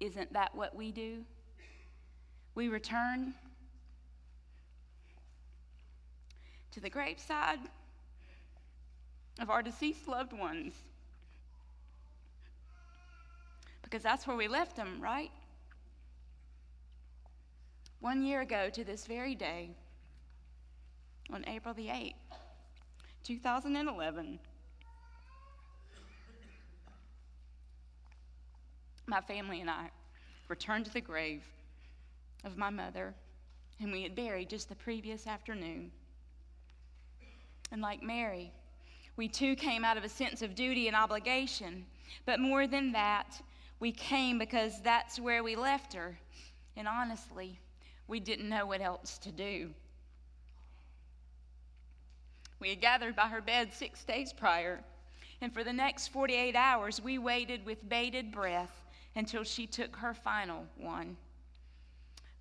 Isn't 0.00 0.32
that 0.32 0.54
what 0.54 0.74
we 0.74 0.90
do? 0.90 1.24
We 2.54 2.68
return 2.68 3.34
to 6.72 6.80
the 6.80 6.90
graveside 6.90 7.60
of 9.40 9.50
our 9.50 9.62
deceased 9.62 10.06
loved 10.06 10.32
ones 10.32 10.74
because 13.90 14.02
that's 14.04 14.24
where 14.26 14.36
we 14.36 14.46
left 14.46 14.76
them, 14.76 15.00
right? 15.00 15.32
One 17.98 18.22
year 18.22 18.40
ago 18.40 18.70
to 18.70 18.84
this 18.84 19.04
very 19.06 19.34
day, 19.34 19.70
on 21.32 21.44
April 21.48 21.74
the 21.74 21.88
8th, 21.88 22.14
2011, 23.24 24.38
my 29.06 29.20
family 29.20 29.60
and 29.60 29.68
I 29.68 29.90
returned 30.48 30.84
to 30.84 30.92
the 30.92 31.00
grave 31.00 31.42
of 32.44 32.56
my 32.56 32.70
mother, 32.70 33.12
whom 33.80 33.90
we 33.90 34.04
had 34.04 34.14
buried 34.14 34.48
just 34.48 34.68
the 34.68 34.76
previous 34.76 35.26
afternoon. 35.26 35.90
And 37.72 37.82
like 37.82 38.02
Mary, 38.02 38.52
we 39.16 39.28
too 39.28 39.56
came 39.56 39.84
out 39.84 39.96
of 39.96 40.04
a 40.04 40.08
sense 40.08 40.42
of 40.42 40.54
duty 40.54 40.86
and 40.86 40.96
obligation. 40.96 41.86
But 42.26 42.40
more 42.40 42.66
than 42.66 42.92
that, 42.92 43.40
we 43.78 43.92
came 43.92 44.38
because 44.38 44.80
that's 44.82 45.18
where 45.18 45.42
we 45.42 45.56
left 45.56 45.92
her. 45.94 46.18
And 46.76 46.86
honestly, 46.86 47.58
we 48.06 48.20
didn't 48.20 48.48
know 48.48 48.66
what 48.66 48.80
else 48.80 49.18
to 49.18 49.32
do. 49.32 49.70
We 52.58 52.68
had 52.70 52.80
gathered 52.80 53.16
by 53.16 53.28
her 53.28 53.40
bed 53.40 53.72
six 53.72 54.04
days 54.04 54.32
prior, 54.32 54.80
and 55.40 55.52
for 55.52 55.64
the 55.64 55.72
next 55.72 56.08
48 56.08 56.54
hours, 56.54 57.00
we 57.00 57.16
waited 57.16 57.64
with 57.64 57.88
bated 57.88 58.30
breath 58.30 58.84
until 59.16 59.44
she 59.44 59.66
took 59.66 59.96
her 59.96 60.12
final 60.12 60.66
one. 60.76 61.16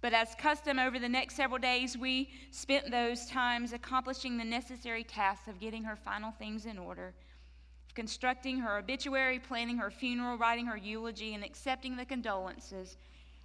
But 0.02 0.14
as 0.14 0.34
custom 0.36 0.80
over 0.80 0.98
the 0.98 1.10
next 1.10 1.36
several 1.36 1.60
days, 1.60 1.98
we 1.98 2.30
spent 2.52 2.90
those 2.90 3.26
times 3.26 3.74
accomplishing 3.74 4.38
the 4.38 4.46
necessary 4.46 5.04
tasks 5.04 5.48
of 5.48 5.60
getting 5.60 5.84
her 5.84 5.98
final 5.98 6.32
things 6.32 6.66
in 6.66 6.78
order, 6.78 7.14
constructing 7.96 8.60
her 8.60 8.78
obituary, 8.78 9.40
planning 9.40 9.78
her 9.78 9.92
funeral, 9.92 10.38
writing 10.38 10.68
her 10.68 10.78
eulogy, 10.78 11.34
and 11.34 11.44
accepting 11.44 11.98
the 11.98 12.06
condolences 12.06 12.98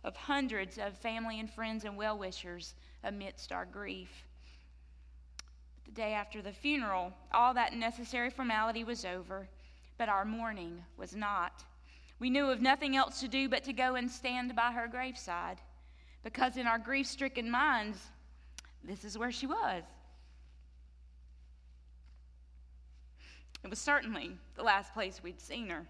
of 0.04 0.14
hundreds 0.14 0.78
of 0.78 0.96
family 0.96 1.40
and 1.40 1.50
friends 1.50 1.84
and 1.84 1.96
well 1.96 2.16
wishers 2.16 2.74
amidst 3.02 3.50
our 3.50 3.64
grief. 3.64 4.24
The 5.86 5.92
day 5.92 6.12
after 6.12 6.40
the 6.40 6.52
funeral, 6.52 7.12
all 7.32 7.54
that 7.54 7.74
necessary 7.74 8.30
formality 8.30 8.84
was 8.84 9.04
over, 9.04 9.48
but 9.98 10.08
our 10.08 10.24
mourning 10.24 10.84
was 10.96 11.16
not. 11.16 11.64
We 12.20 12.30
knew 12.30 12.48
of 12.50 12.62
nothing 12.62 12.94
else 12.94 13.18
to 13.20 13.28
do 13.28 13.48
but 13.48 13.64
to 13.64 13.72
go 13.72 13.96
and 13.96 14.08
stand 14.08 14.54
by 14.54 14.70
her 14.70 14.86
graveside 14.86 15.58
because 16.24 16.56
in 16.56 16.66
our 16.66 16.78
grief 16.78 17.06
stricken 17.06 17.50
minds, 17.50 17.98
this 18.82 19.04
is 19.04 19.16
where 19.16 19.30
she 19.30 19.46
was. 19.46 19.84
It 23.62 23.70
was 23.70 23.78
certainly 23.78 24.36
the 24.56 24.62
last 24.62 24.92
place 24.92 25.22
we'd 25.22 25.40
seen 25.40 25.68
her. 25.68 25.86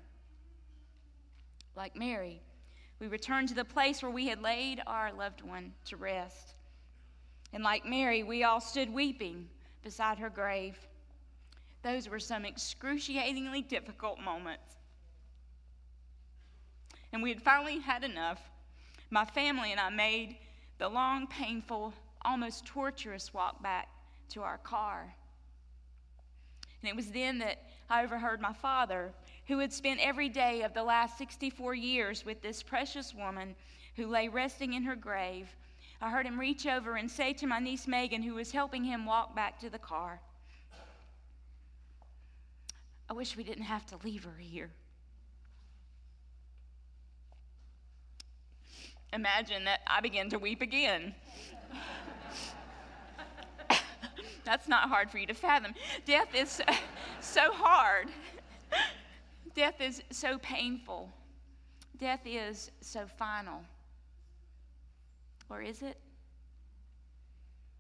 Like 1.77 1.97
Mary, 1.97 2.41
we 3.01 3.07
returned 3.07 3.49
to 3.49 3.55
the 3.55 3.65
place 3.65 4.03
where 4.03 4.11
we 4.11 4.27
had 4.27 4.43
laid 4.43 4.83
our 4.87 5.13
loved 5.13 5.43
one 5.43 5.73
to 5.87 5.97
rest. 5.97 6.55
And 7.53 7.65
like 7.65 7.85
Mary, 7.85 8.23
we 8.23 8.45
all 8.45 8.61
stood 8.61 8.93
weeping 8.93 9.49
beside 9.83 10.19
her 10.19 10.31
grave. 10.31 10.77
Those 11.83 12.09
were 12.09 12.21
some 12.21 12.45
excruciatingly 12.45 13.63
difficult 13.63 14.21
moments. 14.21 14.77
And 17.13 17.23
we 17.23 17.31
had 17.31 17.43
finally 17.43 17.79
had 17.79 18.03
enough 18.03 18.41
my 19.11 19.25
family 19.25 19.71
and 19.71 19.81
I 19.81 19.91
made 19.91 20.37
the 20.79 20.89
long, 20.89 21.27
painful, 21.27 21.93
almost 22.23 22.67
torturous 22.67 23.33
walk 23.33 23.63
back 23.63 23.89
to 24.31 24.43
our 24.43 24.59
car. 24.59 25.15
And 26.83 26.89
it 26.89 26.97
was 26.97 27.11
then 27.11 27.39
that 27.39 27.59
I 27.89 28.03
overheard 28.03 28.41
my 28.41 28.53
father, 28.53 29.13
who 29.47 29.59
had 29.59 29.73
spent 29.73 30.01
every 30.03 30.29
day 30.29 30.63
of 30.63 30.75
the 30.75 30.83
last 30.83 31.19
64 31.19 31.75
years 31.75 32.25
with 32.25 32.43
this 32.43 32.63
precious 32.63 33.15
woman 33.15 33.55
who 33.97 34.07
lay 34.07 34.29
resting 34.29 34.75
in 34.75 34.83
her 34.83 34.97
grave. 34.97 35.49
I 36.01 36.11
heard 36.11 36.27
him 36.27 36.39
reach 36.39 36.67
over 36.67 36.97
and 36.97 37.11
say 37.11 37.33
to 37.35 37.47
my 37.47 37.59
niece 37.59 37.87
Megan, 37.87 38.23
who 38.23 38.35
was 38.35 38.51
helping 38.51 38.85
him 38.85 39.07
walk 39.07 39.35
back 39.35 39.59
to 39.61 39.71
the 39.71 39.79
car, 39.79 40.21
I 43.09 43.13
wish 43.13 43.37
we 43.37 43.45
didn't 43.45 43.65
have 43.65 43.87
to 43.87 43.99
leave 44.03 44.25
her 44.25 44.37
here. 44.39 44.71
Imagine 49.15 49.65
that 49.65 49.81
I 49.87 50.01
began 50.01 50.29
to 50.31 50.39
weep 50.39 50.61
again. 50.61 51.15
That's 54.45 54.69
not 54.69 54.89
hard 54.91 55.11
for 55.11 55.19
you 55.19 55.27
to 55.27 55.35
fathom. 55.35 55.73
Death 56.05 56.35
is 56.35 56.61
so 57.21 57.53
hard. 57.53 58.09
Death 59.55 59.81
is 59.81 60.03
so 60.11 60.39
painful. 60.39 61.11
Death 61.99 62.21
is 62.27 62.71
so 62.81 63.07
final. 63.07 63.63
Or 65.49 65.63
is 65.63 65.83
it? 65.83 65.97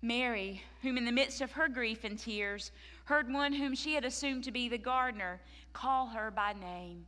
Mary, 0.00 0.63
whom 0.82 0.99
in 0.99 1.04
the 1.04 1.13
midst 1.13 1.41
of 1.41 1.52
her 1.52 1.69
grief 1.69 2.04
and 2.04 2.19
tears, 2.19 2.71
heard 3.04 3.32
one 3.32 3.54
whom 3.54 3.75
she 3.75 3.95
had 3.95 4.04
assumed 4.04 4.45
to 4.45 4.52
be 4.52 4.69
the 4.69 4.78
gardener 4.78 5.41
call 5.73 6.08
her 6.08 6.30
by 6.30 6.52
name. 6.52 7.06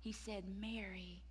He 0.00 0.12
said, 0.12 0.44
Mary. 0.60 1.23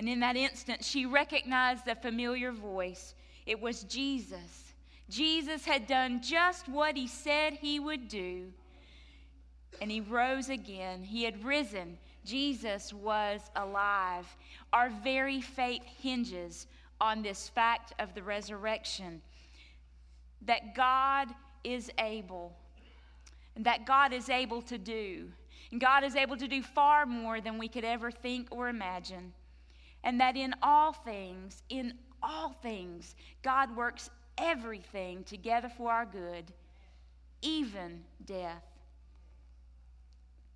And 0.00 0.08
in 0.08 0.20
that 0.20 0.34
instant, 0.34 0.82
she 0.82 1.04
recognized 1.04 1.84
the 1.84 1.94
familiar 1.94 2.52
voice. 2.52 3.14
It 3.44 3.60
was 3.60 3.82
Jesus. 3.82 4.72
Jesus 5.10 5.66
had 5.66 5.86
done 5.86 6.22
just 6.22 6.70
what 6.70 6.96
he 6.96 7.06
said 7.06 7.52
he 7.52 7.78
would 7.78 8.08
do. 8.08 8.46
And 9.78 9.90
he 9.90 10.00
rose 10.00 10.48
again. 10.48 11.02
He 11.02 11.24
had 11.24 11.44
risen. 11.44 11.98
Jesus 12.24 12.94
was 12.94 13.42
alive. 13.54 14.24
Our 14.72 14.88
very 15.04 15.42
faith 15.42 15.82
hinges 15.82 16.66
on 16.98 17.20
this 17.20 17.50
fact 17.50 17.92
of 17.98 18.14
the 18.14 18.22
resurrection 18.22 19.20
that 20.46 20.74
God 20.74 21.28
is 21.62 21.90
able, 21.98 22.56
and 23.54 23.66
that 23.66 23.84
God 23.84 24.14
is 24.14 24.30
able 24.30 24.62
to 24.62 24.78
do. 24.78 25.28
And 25.70 25.78
God 25.78 26.04
is 26.04 26.16
able 26.16 26.38
to 26.38 26.48
do 26.48 26.62
far 26.62 27.04
more 27.04 27.42
than 27.42 27.58
we 27.58 27.68
could 27.68 27.84
ever 27.84 28.10
think 28.10 28.48
or 28.50 28.70
imagine 28.70 29.34
and 30.04 30.20
that 30.20 30.36
in 30.36 30.54
all 30.62 30.92
things, 30.92 31.62
in 31.68 31.94
all 32.22 32.50
things, 32.62 33.14
God 33.42 33.74
works 33.76 34.10
everything 34.38 35.24
together 35.24 35.68
for 35.68 35.90
our 35.90 36.06
good, 36.06 36.52
even 37.42 38.02
death. 38.24 38.64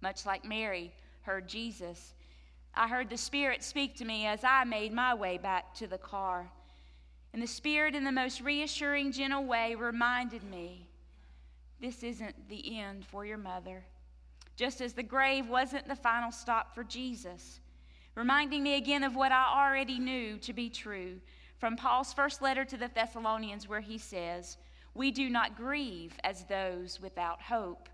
Much 0.00 0.26
like 0.26 0.44
Mary 0.44 0.92
heard 1.22 1.48
Jesus, 1.48 2.14
I 2.74 2.88
heard 2.88 3.08
the 3.08 3.16
Spirit 3.16 3.62
speak 3.62 3.96
to 3.96 4.04
me 4.04 4.26
as 4.26 4.40
I 4.42 4.64
made 4.64 4.92
my 4.92 5.14
way 5.14 5.38
back 5.38 5.74
to 5.76 5.86
the 5.86 5.98
car. 5.98 6.50
And 7.32 7.42
the 7.42 7.46
Spirit, 7.46 7.94
in 7.94 8.04
the 8.04 8.12
most 8.12 8.40
reassuring, 8.40 9.12
gentle 9.12 9.44
way, 9.44 9.74
reminded 9.74 10.42
me 10.44 10.88
this 11.80 12.02
isn't 12.02 12.48
the 12.48 12.78
end 12.78 13.04
for 13.06 13.24
your 13.24 13.38
mother. 13.38 13.84
Just 14.56 14.80
as 14.80 14.92
the 14.92 15.02
grave 15.02 15.48
wasn't 15.48 15.88
the 15.88 15.96
final 15.96 16.30
stop 16.30 16.74
for 16.74 16.84
Jesus 16.84 17.60
reminding 18.14 18.62
me 18.62 18.76
again 18.76 19.02
of 19.02 19.16
what 19.16 19.32
I 19.32 19.52
already 19.56 19.98
knew 19.98 20.38
to 20.38 20.52
be 20.52 20.70
true 20.70 21.20
from 21.58 21.76
Paul's 21.76 22.12
first 22.12 22.42
letter 22.42 22.64
to 22.64 22.76
the 22.76 22.90
Thessalonians, 22.94 23.68
where 23.68 23.80
he 23.80 23.98
says, 23.98 24.56
We 24.94 25.10
do 25.10 25.30
not 25.30 25.56
grieve 25.56 26.14
as 26.22 26.44
those 26.44 27.00
without 27.00 27.42
hope. 27.42 27.88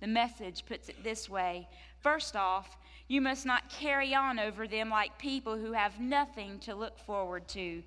The 0.00 0.06
message 0.06 0.66
puts 0.66 0.88
it 0.88 1.02
this 1.04 1.28
way 1.28 1.68
First 2.00 2.34
off, 2.34 2.76
you 3.08 3.20
must 3.20 3.46
not 3.46 3.68
carry 3.68 4.14
on 4.14 4.38
over 4.38 4.66
them 4.66 4.90
like 4.90 5.18
people 5.18 5.56
who 5.56 5.72
have 5.72 6.00
nothing 6.00 6.58
to 6.60 6.74
look 6.74 6.98
forward 6.98 7.46
to, 7.48 7.82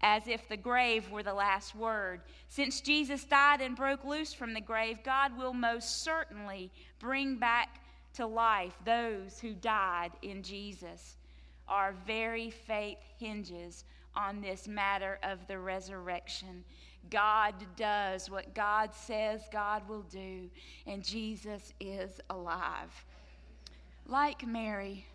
as 0.00 0.26
if 0.26 0.48
the 0.48 0.56
grave 0.56 1.10
were 1.10 1.22
the 1.22 1.34
last 1.34 1.74
word. 1.74 2.22
Since 2.48 2.80
Jesus 2.80 3.24
died 3.24 3.60
and 3.60 3.76
broke 3.76 4.04
loose 4.04 4.32
from 4.32 4.54
the 4.54 4.60
grave, 4.60 4.98
God 5.04 5.36
will 5.36 5.52
most 5.52 6.02
certainly 6.02 6.70
bring 6.98 7.36
back 7.36 7.81
to 8.14 8.26
life 8.26 8.74
those 8.84 9.38
who 9.38 9.54
died 9.54 10.12
in 10.22 10.42
Jesus. 10.42 11.16
Our 11.68 11.94
very 12.06 12.50
faith 12.50 12.98
hinges 13.18 13.84
on 14.14 14.40
this 14.40 14.68
matter 14.68 15.18
of 15.22 15.46
the 15.46 15.58
resurrection. 15.58 16.64
God 17.10 17.54
does 17.76 18.30
what 18.30 18.54
God 18.54 18.94
says 18.94 19.42
God 19.52 19.88
will 19.88 20.02
do, 20.02 20.50
and 20.86 21.02
Jesus 21.02 21.72
is 21.80 22.20
alive. 22.30 23.04
Like 24.06 24.46
Mary, 24.46 25.06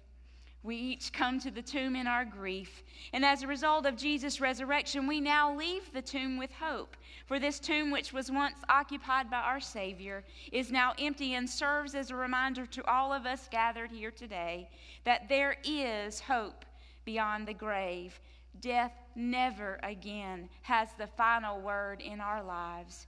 we 0.63 0.75
each 0.75 1.13
come 1.13 1.39
to 1.39 1.51
the 1.51 1.61
tomb 1.61 1.95
in 1.95 2.07
our 2.07 2.25
grief. 2.25 2.83
And 3.13 3.23
as 3.23 3.41
a 3.41 3.47
result 3.47 3.85
of 3.85 3.95
Jesus' 3.95 4.41
resurrection, 4.41 5.07
we 5.07 5.21
now 5.21 5.55
leave 5.55 5.93
the 5.93 6.01
tomb 6.01 6.37
with 6.37 6.51
hope. 6.51 6.97
For 7.25 7.39
this 7.39 7.59
tomb, 7.59 7.91
which 7.91 8.11
was 8.11 8.31
once 8.31 8.57
occupied 8.67 9.29
by 9.29 9.37
our 9.37 9.59
Savior, 9.59 10.23
is 10.51 10.71
now 10.71 10.93
empty 10.99 11.35
and 11.35 11.49
serves 11.49 11.95
as 11.95 12.11
a 12.11 12.15
reminder 12.15 12.65
to 12.65 12.85
all 12.85 13.13
of 13.13 13.25
us 13.25 13.47
gathered 13.49 13.91
here 13.91 14.11
today 14.11 14.69
that 15.05 15.29
there 15.29 15.57
is 15.63 16.19
hope 16.19 16.65
beyond 17.05 17.47
the 17.47 17.53
grave. 17.53 18.19
Death 18.59 18.93
never 19.15 19.79
again 19.83 20.49
has 20.63 20.89
the 20.97 21.07
final 21.07 21.61
word 21.61 22.01
in 22.01 22.19
our 22.19 22.43
lives. 22.43 23.07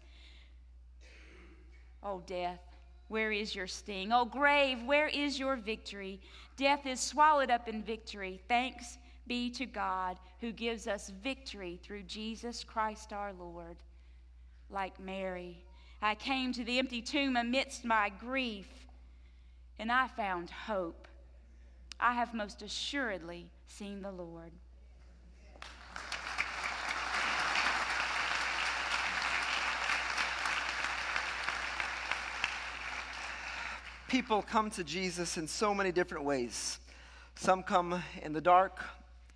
Oh, 2.02 2.22
death, 2.26 2.62
where 3.10 3.32
is 3.32 3.56
your 3.56 3.68
sting? 3.68 4.12
Oh, 4.12 4.26
grave, 4.26 4.84
where 4.84 5.08
is 5.08 5.38
your 5.40 5.56
victory? 5.58 6.22
Death 6.60 6.86
is 6.86 7.00
swallowed 7.00 7.50
up 7.50 7.70
in 7.70 7.82
victory. 7.82 8.42
Thanks 8.50 8.98
be 9.28 9.50
to 9.52 9.66
God 9.66 10.20
who 10.42 10.52
gives 10.52 10.88
us 10.88 11.10
victory 11.24 11.80
through 11.82 12.04
Jesus 12.04 12.66
Christ 12.66 13.14
our 13.14 13.32
Lord. 13.32 13.78
Like 14.70 15.00
Mary, 15.00 15.64
I 16.02 16.16
came 16.16 16.52
to 16.52 16.66
the 16.66 16.78
empty 16.78 17.02
tomb 17.02 17.38
amidst 17.38 17.86
my 17.86 18.10
grief, 18.10 18.68
and 19.80 19.90
I 19.90 20.08
found 20.08 20.50
hope. 20.50 21.08
I 21.98 22.12
have 22.16 22.34
most 22.34 22.62
assuredly 22.62 23.50
seen 23.68 24.02
the 24.02 24.12
Lord. 24.12 24.52
People 34.10 34.42
come 34.42 34.72
to 34.72 34.84
Jesus 34.84 35.38
in 35.38 35.48
so 35.48 35.74
many 35.74 35.92
different 35.92 36.26
ways. 36.26 36.80
Some 37.36 37.62
come 37.62 38.04
in 38.24 38.34
the 38.34 38.42
dark, 38.42 38.84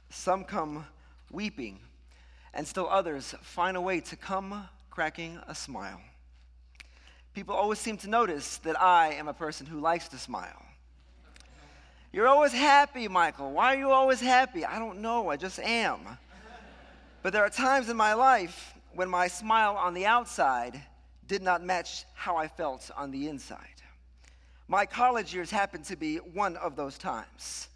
some 0.09 0.43
come 0.43 0.87
weeping, 1.31 1.79
and 2.55 2.67
still 2.67 2.89
others 2.89 3.35
find 3.43 3.77
a 3.77 3.81
way 3.81 3.99
to 4.01 4.15
come 4.15 4.67
cracking 4.89 5.39
a 5.47 5.53
smile. 5.53 6.01
people 7.35 7.55
always 7.55 7.79
seem 7.79 7.97
to 7.97 8.09
notice 8.09 8.57
that 8.57 8.79
I 8.81 9.13
am 9.13 9.27
a 9.27 9.33
person 9.33 9.67
who 9.67 9.79
likes 9.79 10.07
to 10.09 10.17
smile. 10.17 10.61
You're 12.11 12.27
always 12.27 12.51
happy, 12.51 13.07
Michael. 13.07 13.51
Why 13.51 13.75
are 13.75 13.77
you 13.77 13.91
always 13.91 14.21
happy? 14.21 14.65
I 14.65 14.79
don't 14.79 15.01
know, 15.01 15.29
I 15.29 15.37
just 15.37 15.59
am. 15.59 15.99
But 17.21 17.31
there 17.31 17.43
are 17.43 17.49
times 17.49 17.89
in 17.89 17.97
my 17.97 18.13
life 18.13 18.73
when 18.93 19.09
my 19.09 19.27
smile 19.27 19.75
on 19.75 19.93
the 19.93 20.07
outside 20.07 20.81
did 21.27 21.41
not 21.41 21.63
match 21.63 22.05
how 22.15 22.37
I 22.37 22.47
felt 22.47 22.89
on 22.97 23.11
the 23.11 23.29
inside. 23.29 23.72
My 24.67 24.85
college 24.85 25.33
years 25.33 25.51
happened 25.51 25.85
to 25.85 25.95
be 25.95 26.17
one 26.17 26.55
of 26.57 26.75
those 26.75 26.97
times. 26.97 27.67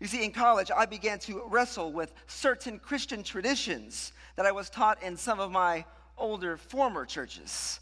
You 0.00 0.06
see, 0.06 0.24
in 0.24 0.32
college, 0.32 0.70
I 0.74 0.86
began 0.86 1.18
to 1.20 1.42
wrestle 1.46 1.92
with 1.92 2.12
certain 2.26 2.78
Christian 2.78 3.22
traditions 3.22 4.12
that 4.36 4.46
I 4.46 4.52
was 4.52 4.68
taught 4.68 5.02
in 5.02 5.16
some 5.16 5.40
of 5.40 5.50
my 5.50 5.84
older 6.18 6.56
former 6.56 7.04
churches. 7.04 7.80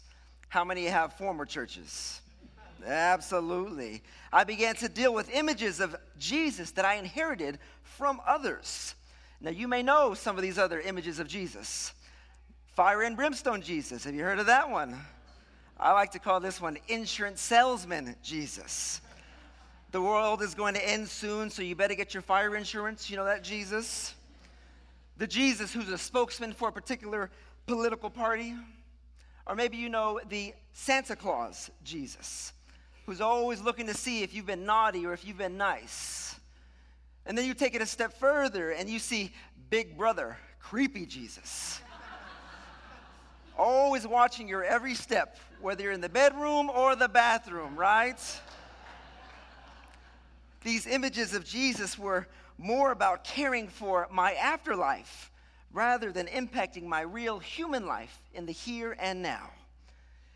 How 0.49 0.63
many 0.63 0.85
have 0.85 1.13
former 1.13 1.45
churches? 1.45 2.21
Absolutely. 2.85 4.03
I 4.31 4.43
began 4.43 4.75
to 4.75 4.89
deal 4.89 5.13
with 5.13 5.33
images 5.33 5.79
of 5.79 5.95
Jesus 6.19 6.71
that 6.71 6.85
I 6.85 6.95
inherited 6.95 7.59
from 7.81 8.21
others. 8.25 8.95
Now, 9.41 9.51
you 9.51 9.67
may 9.67 9.83
know 9.83 10.13
some 10.13 10.35
of 10.35 10.41
these 10.41 10.57
other 10.57 10.79
images 10.79 11.19
of 11.19 11.27
Jesus. 11.27 11.93
Fire 12.75 13.01
and 13.03 13.15
brimstone 13.15 13.61
Jesus. 13.61 14.03
Have 14.03 14.15
you 14.15 14.23
heard 14.23 14.39
of 14.39 14.45
that 14.47 14.69
one? 14.69 14.97
I 15.79 15.91
like 15.93 16.11
to 16.11 16.19
call 16.19 16.39
this 16.39 16.61
one 16.61 16.77
insurance 16.87 17.41
salesman 17.41 18.15
Jesus. 18.23 19.01
The 19.91 20.01
world 20.01 20.41
is 20.41 20.55
going 20.55 20.73
to 20.73 20.89
end 20.89 21.07
soon, 21.07 21.49
so 21.49 21.61
you 21.61 21.75
better 21.75 21.93
get 21.93 22.13
your 22.13 22.23
fire 22.23 22.55
insurance. 22.55 23.09
You 23.09 23.17
know 23.17 23.25
that 23.25 23.43
Jesus? 23.43 24.15
The 25.17 25.27
Jesus 25.27 25.71
who's 25.71 25.89
a 25.89 25.97
spokesman 25.97 26.53
for 26.53 26.69
a 26.69 26.71
particular 26.71 27.29
political 27.67 28.09
party. 28.09 28.55
Or 29.45 29.55
maybe 29.55 29.77
you 29.77 29.89
know 29.89 30.19
the 30.29 30.53
Santa 30.71 31.15
Claus 31.15 31.69
Jesus, 31.83 32.53
who's 33.05 33.21
always 33.21 33.61
looking 33.61 33.87
to 33.87 33.93
see 33.93 34.23
if 34.23 34.33
you've 34.33 34.45
been 34.45 34.65
naughty 34.65 35.05
or 35.05 35.13
if 35.13 35.25
you've 35.25 35.37
been 35.37 35.57
nice. 35.57 36.35
And 37.25 37.37
then 37.37 37.45
you 37.45 37.53
take 37.53 37.75
it 37.75 37.81
a 37.81 37.85
step 37.85 38.13
further 38.13 38.71
and 38.71 38.89
you 38.89 38.99
see 38.99 39.31
Big 39.69 39.97
Brother, 39.97 40.37
creepy 40.59 41.05
Jesus. 41.05 41.81
Always 43.57 44.07
watching 44.07 44.47
your 44.47 44.63
every 44.63 44.95
step, 44.95 45.37
whether 45.61 45.83
you're 45.83 45.91
in 45.91 46.01
the 46.01 46.09
bedroom 46.09 46.69
or 46.69 46.95
the 46.95 47.07
bathroom, 47.07 47.75
right? 47.75 48.19
These 50.63 50.87
images 50.87 51.33
of 51.33 51.45
Jesus 51.45 51.97
were 51.97 52.27
more 52.57 52.91
about 52.91 53.23
caring 53.23 53.67
for 53.67 54.07
my 54.11 54.33
afterlife 54.33 55.31
rather 55.71 56.11
than 56.11 56.27
impacting 56.27 56.83
my 56.83 57.01
real 57.01 57.39
human 57.39 57.85
life 57.85 58.21
in 58.33 58.45
the 58.45 58.51
here 58.51 58.95
and 58.99 59.21
now. 59.21 59.49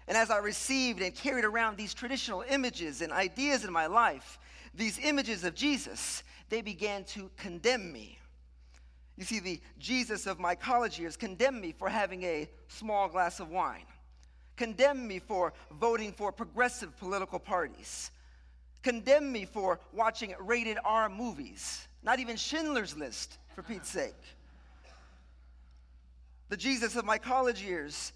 And 0.08 0.18
as 0.18 0.32
I 0.32 0.38
received 0.38 1.02
and 1.02 1.14
carried 1.14 1.46
around 1.46 1.78
these 1.78 1.94
traditional 1.94 2.44
images 2.50 3.02
and 3.02 3.12
ideas 3.12 3.64
in 3.64 3.72
my 3.72 3.88
life, 3.88 4.40
these 4.74 5.00
images 5.00 5.44
of 5.44 5.54
Jesus, 5.54 6.24
they 6.50 6.62
began 6.62 7.04
to 7.06 7.30
condemn 7.38 7.92
me. 7.92 8.18
You 9.18 9.26
see, 9.26 9.40
the 9.40 9.60
Jesus 9.80 10.28
of 10.28 10.40
my 10.40 10.54
college 10.54 11.00
years 11.00 11.18
condemned 11.18 11.60
me 11.60 11.74
for 11.78 11.90
having 11.90 12.24
a 12.24 12.48
small 12.68 13.10
glass 13.10 13.40
of 13.40 13.50
wine, 13.50 13.86
condemned 14.56 15.06
me 15.08 15.20
for 15.20 15.54
voting 15.80 16.12
for 16.12 16.32
progressive 16.32 16.96
political 16.98 17.40
parties, 17.40 18.12
condemned 18.84 19.32
me 19.34 19.46
for 19.46 19.80
watching 19.92 20.36
rated 20.40 20.78
R 20.86 21.10
movies, 21.10 21.88
not 22.04 22.20
even 22.20 22.38
Schindler's 22.38 22.96
List, 22.96 23.40
for 23.56 23.64
Pete's 23.64 23.90
sake. 23.90 24.14
The 26.50 26.58
Jesus 26.58 26.96
of 26.96 27.04
my 27.04 27.18
college 27.18 27.62
years 27.62 28.14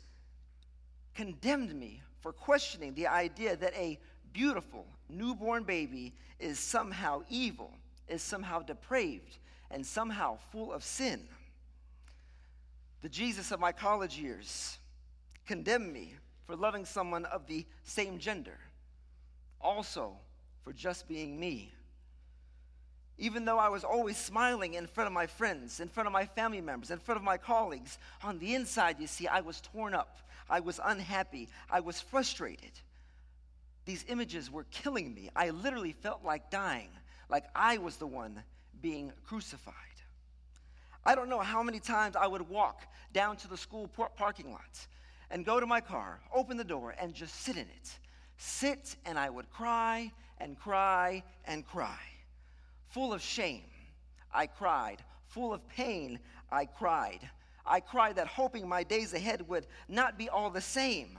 condemned 1.16 1.74
me 1.74 2.02
for 2.22 2.32
questioning 2.32 2.94
the 2.94 3.08
idea 3.08 3.56
that 3.56 3.74
a 3.74 4.00
beautiful 4.34 4.86
newborn 5.10 5.64
baby 5.64 6.14
is 6.40 6.60
somehow 6.60 7.24
evil, 7.28 7.72
is 8.08 8.22
somehow 8.22 8.62
depraved, 8.62 9.38
and 9.72 9.86
somehow 9.86 10.38
full 10.52 10.72
of 10.72 10.84
sin. 10.84 11.28
The 13.02 13.10
Jesus 13.10 13.52
of 13.52 13.60
my 13.60 13.72
college 13.72 14.18
years 14.18 14.78
condemned 15.48 15.92
me 15.92 16.14
for 16.46 16.56
loving 16.56 16.86
someone 16.86 17.26
of 17.26 17.48
the 17.48 17.66
same 17.84 18.20
gender, 18.20 18.58
also 19.60 20.18
for 20.64 20.74
just 20.74 21.08
being 21.08 21.40
me. 21.40 21.72
Even 23.18 23.46
though 23.46 23.60
I 23.60 23.70
was 23.70 23.84
always 23.84 24.18
smiling 24.18 24.74
in 24.74 24.88
front 24.88 25.08
of 25.08 25.14
my 25.14 25.28
friends, 25.28 25.80
in 25.80 25.90
front 25.90 26.08
of 26.08 26.14
my 26.14 26.26
family 26.26 26.62
members, 26.62 26.92
in 26.92 27.00
front 27.00 27.18
of 27.18 27.24
my 27.24 27.38
colleagues, 27.38 27.98
on 28.24 28.40
the 28.40 28.56
inside, 28.56 28.98
you 29.00 29.08
see, 29.08 29.28
I 29.28 29.42
was 29.42 29.62
torn 29.62 29.94
up. 29.94 30.18
I 30.50 30.60
was 30.60 30.80
unhappy. 30.84 31.48
I 31.70 31.80
was 31.82 32.02
frustrated. 32.02 32.72
These 33.86 34.06
images 34.10 34.52
were 34.52 34.66
killing 34.72 35.14
me. 35.14 35.30
I 35.36 35.52
literally 35.52 35.94
felt 35.94 36.24
like 36.24 36.50
dying, 36.50 36.90
like 37.30 37.46
I 37.56 37.78
was 37.78 37.98
the 37.98 38.08
one 38.08 38.44
being 38.82 39.12
crucified. 39.26 39.76
I 41.06 41.16
don't 41.16 41.30
know 41.30 41.40
how 41.40 41.64
many 41.64 41.80
times 41.80 42.16
I 42.16 42.28
would 42.28 42.48
walk 42.48 42.82
down 43.14 43.38
to 43.38 43.48
the 43.48 43.58
school 43.58 43.88
parking 44.16 44.52
lot 44.52 44.88
and 45.30 45.46
go 45.46 45.60
to 45.60 45.66
my 45.66 45.82
car, 45.82 46.20
open 46.34 46.58
the 46.58 46.64
door, 46.64 46.94
and 47.00 47.14
just 47.14 47.36
sit 47.42 47.56
in 47.56 47.64
it. 47.64 48.00
Sit, 48.38 48.96
and 49.06 49.18
I 49.18 49.30
would 49.30 49.50
cry 49.50 50.12
and 50.40 50.60
cry 50.60 51.24
and 51.46 51.66
cry. 51.66 52.00
Full 52.90 53.14
of 53.14 53.22
shame, 53.22 53.64
I 54.34 54.48
cried. 54.48 54.98
Full 55.28 55.54
of 55.54 55.68
pain, 55.70 56.20
I 56.52 56.66
cried. 56.66 57.30
I 57.66 57.80
cried 57.80 58.16
that 58.18 58.28
hoping 58.28 58.68
my 58.68 58.84
days 58.84 59.14
ahead 59.14 59.48
would 59.48 59.66
not 59.88 60.18
be 60.18 60.28
all 60.30 60.50
the 60.50 60.62
same. 60.62 61.18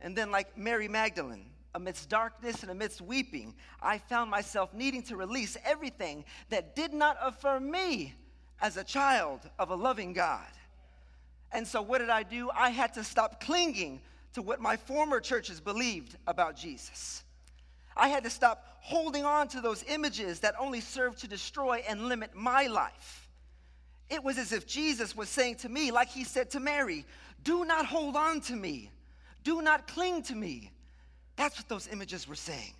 And 0.00 0.16
then, 0.16 0.30
like 0.30 0.56
Mary 0.56 0.88
Magdalene, 0.88 1.46
amidst 1.74 2.08
darkness 2.08 2.62
and 2.62 2.70
amidst 2.70 3.00
weeping, 3.00 3.54
I 3.80 3.98
found 3.98 4.30
myself 4.30 4.74
needing 4.74 5.02
to 5.04 5.16
release 5.16 5.56
everything 5.64 6.24
that 6.48 6.74
did 6.74 6.92
not 6.92 7.16
affirm 7.22 7.70
me 7.70 8.14
as 8.60 8.76
a 8.76 8.84
child 8.84 9.40
of 9.58 9.70
a 9.70 9.74
loving 9.74 10.12
God. 10.12 10.46
And 11.52 11.66
so, 11.66 11.82
what 11.82 11.98
did 11.98 12.10
I 12.10 12.22
do? 12.22 12.50
I 12.54 12.70
had 12.70 12.94
to 12.94 13.04
stop 13.04 13.40
clinging 13.40 14.00
to 14.34 14.42
what 14.42 14.60
my 14.60 14.76
former 14.76 15.20
churches 15.20 15.60
believed 15.60 16.16
about 16.26 16.56
Jesus. 16.56 17.24
I 17.96 18.08
had 18.08 18.24
to 18.24 18.30
stop 18.30 18.78
holding 18.80 19.24
on 19.24 19.48
to 19.48 19.60
those 19.60 19.84
images 19.88 20.40
that 20.40 20.54
only 20.58 20.80
served 20.80 21.18
to 21.18 21.28
destroy 21.28 21.82
and 21.88 22.08
limit 22.08 22.34
my 22.34 22.66
life. 22.66 23.28
It 24.08 24.22
was 24.22 24.38
as 24.38 24.52
if 24.52 24.66
Jesus 24.66 25.16
was 25.16 25.28
saying 25.28 25.56
to 25.56 25.68
me, 25.68 25.90
like 25.90 26.08
he 26.08 26.24
said 26.24 26.50
to 26.50 26.60
Mary, 26.60 27.04
Do 27.42 27.64
not 27.64 27.86
hold 27.86 28.16
on 28.16 28.40
to 28.42 28.54
me, 28.54 28.90
do 29.44 29.62
not 29.62 29.86
cling 29.86 30.22
to 30.24 30.34
me. 30.34 30.70
That's 31.40 31.56
what 31.56 31.70
those 31.70 31.88
images 31.90 32.28
were 32.28 32.34
saying. 32.34 32.74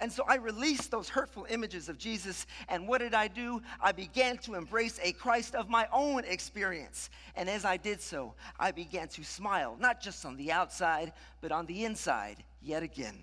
And 0.00 0.10
so 0.10 0.24
I 0.26 0.34
released 0.34 0.90
those 0.90 1.08
hurtful 1.08 1.46
images 1.48 1.88
of 1.88 1.98
Jesus. 1.98 2.48
And 2.68 2.88
what 2.88 2.98
did 2.98 3.14
I 3.14 3.28
do? 3.28 3.62
I 3.80 3.92
began 3.92 4.38
to 4.38 4.56
embrace 4.56 4.98
a 5.00 5.12
Christ 5.12 5.54
of 5.54 5.68
my 5.68 5.86
own 5.92 6.24
experience. 6.24 7.10
And 7.36 7.48
as 7.48 7.64
I 7.64 7.76
did 7.76 8.00
so, 8.00 8.34
I 8.58 8.72
began 8.72 9.06
to 9.10 9.22
smile, 9.22 9.76
not 9.78 10.00
just 10.00 10.26
on 10.26 10.36
the 10.36 10.50
outside, 10.50 11.12
but 11.40 11.52
on 11.52 11.64
the 11.66 11.84
inside 11.84 12.42
yet 12.60 12.82
again. 12.82 13.22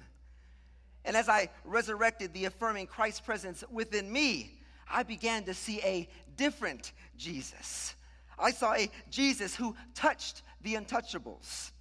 And 1.03 1.17
as 1.17 1.27
I 1.27 1.49
resurrected 1.65 2.33
the 2.33 2.45
affirming 2.45 2.87
Christ 2.87 3.25
presence 3.25 3.65
within 3.69 4.09
me, 4.09 4.61
I 4.89 5.03
began 5.03 5.43
to 5.43 5.53
see 5.53 5.81
a 5.81 6.07
different 6.37 6.93
Jesus. 7.17 7.95
I 8.39 8.51
saw 8.51 8.75
a 8.75 8.89
Jesus 9.09 9.57
who 9.57 9.75
touched 9.93 10.43
the 10.61 10.75
untouchables. 10.75 11.71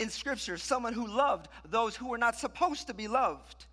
In 0.00 0.08
Scripture, 0.08 0.56
someone 0.56 0.94
who 0.94 1.06
loved 1.06 1.48
those 1.66 1.94
who 1.94 2.08
were 2.08 2.16
not 2.16 2.34
supposed 2.34 2.86
to 2.86 2.94
be 2.94 3.06
loved. 3.06 3.66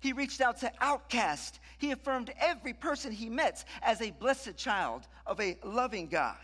He 0.00 0.12
reached 0.12 0.40
out 0.40 0.58
to 0.58 0.72
outcasts. 0.80 1.60
He 1.78 1.92
affirmed 1.92 2.32
every 2.40 2.72
person 2.72 3.12
he 3.12 3.28
met 3.28 3.64
as 3.80 4.02
a 4.02 4.10
blessed 4.10 4.56
child 4.56 5.06
of 5.24 5.40
a 5.40 5.56
loving 5.62 6.08
God. 6.08 6.34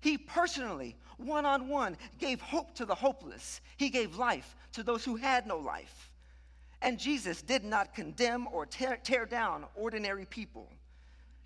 He 0.00 0.18
personally, 0.18 0.96
one 1.16 1.46
on 1.46 1.68
one, 1.68 1.96
gave 2.18 2.42
hope 2.42 2.74
to 2.74 2.84
the 2.84 2.94
hopeless. 2.94 3.62
He 3.78 3.88
gave 3.88 4.16
life 4.16 4.54
to 4.72 4.82
those 4.82 5.02
who 5.02 5.16
had 5.16 5.46
no 5.46 5.56
life. 5.56 6.12
And 6.82 6.98
Jesus 6.98 7.40
did 7.40 7.64
not 7.64 7.94
condemn 7.94 8.46
or 8.52 8.66
tear, 8.66 8.98
tear, 9.02 9.24
down 9.24 9.64
ordinary 9.76 10.26
people. 10.26 10.68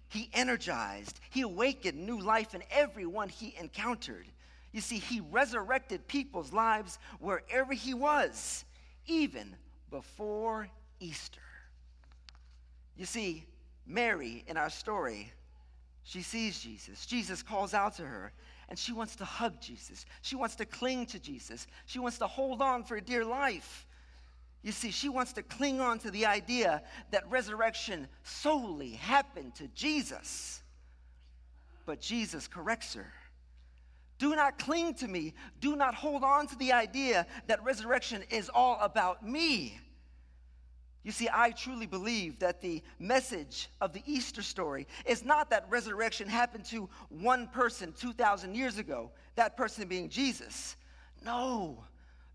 He 0.08 0.28
energized, 0.35 1.20
he 1.30 1.42
awakened 1.42 2.04
new 2.04 2.18
life 2.18 2.52
in 2.56 2.64
everyone 2.72 3.28
he 3.28 3.54
encountered. 3.61 4.26
You 4.72 4.80
see, 4.80 4.98
he 4.98 5.20
resurrected 5.20 6.08
people's 6.08 6.52
lives 6.52 6.98
wherever 7.20 7.74
he 7.74 7.94
was, 7.94 8.64
even 9.06 9.54
before 9.90 10.68
Easter. 10.98 11.40
You 12.96 13.04
see, 13.04 13.44
Mary 13.87 14.44
in 14.46 14.56
our 14.56 14.70
story, 14.70 15.32
she 16.04 16.22
sees 16.22 16.58
Jesus. 16.58 17.06
Jesus 17.06 17.42
calls 17.42 17.74
out 17.74 17.96
to 17.96 18.02
her, 18.02 18.32
and 18.68 18.78
she 18.78 18.92
wants 18.92 19.16
to 19.16 19.24
hug 19.24 19.61
Jesus. 19.61 20.06
She 20.22 20.37
wants 20.37 20.56
to 20.56 20.64
cling 20.64 21.06
to 21.06 21.18
Jesus. 21.18 21.66
She 21.87 21.98
wants 21.98 22.18
to 22.18 22.26
hold 22.26 22.62
on 22.62 22.85
for 22.85 22.98
dear 23.00 23.24
life. 23.24 23.87
You 24.62 24.72
see, 24.72 24.90
she 24.90 25.08
wants 25.08 25.32
to 25.35 25.42
cling 25.42 25.80
on 25.80 25.98
to 26.00 26.11
the 26.11 26.26
idea 26.26 26.82
that 27.11 27.28
resurrection 27.28 28.08
solely 28.22 28.92
happened 28.92 29.54
to 29.56 29.68
Jesus. 29.68 30.62
But 31.85 32.00
Jesus 32.00 32.46
corrects 32.46 32.94
her. 32.94 33.12
Do 34.22 34.37
not 34.37 34.56
cling 34.56 34.94
to 34.94 35.08
me. 35.08 35.35
Do 35.58 35.74
not 35.74 35.96
hold 35.96 36.22
on 36.22 36.46
to 36.46 36.54
the 36.54 36.72
idea 36.72 37.26
that 37.48 37.64
resurrection 37.64 38.22
is 38.30 38.48
all 38.54 38.78
about 38.80 39.26
me. 39.26 39.80
You 41.02 41.11
see, 41.11 41.28
I 41.32 41.50
truly 41.50 41.87
believe 41.87 42.38
that 42.38 42.61
the 42.61 42.85
message 43.00 43.68
of 43.80 43.92
the 43.92 44.00
Easter 44.06 44.42
story 44.42 44.87
is 45.06 45.24
not 45.24 45.50
that 45.50 45.66
resurrection 45.68 46.28
happened 46.28 46.64
to 46.66 46.88
one 47.08 47.48
person 47.48 47.92
2,000 47.98 48.54
years 48.54 48.78
ago, 48.78 49.11
that 49.35 49.56
person 49.56 49.88
being 49.88 50.08
Jesus. 50.08 50.76
No. 51.24 51.82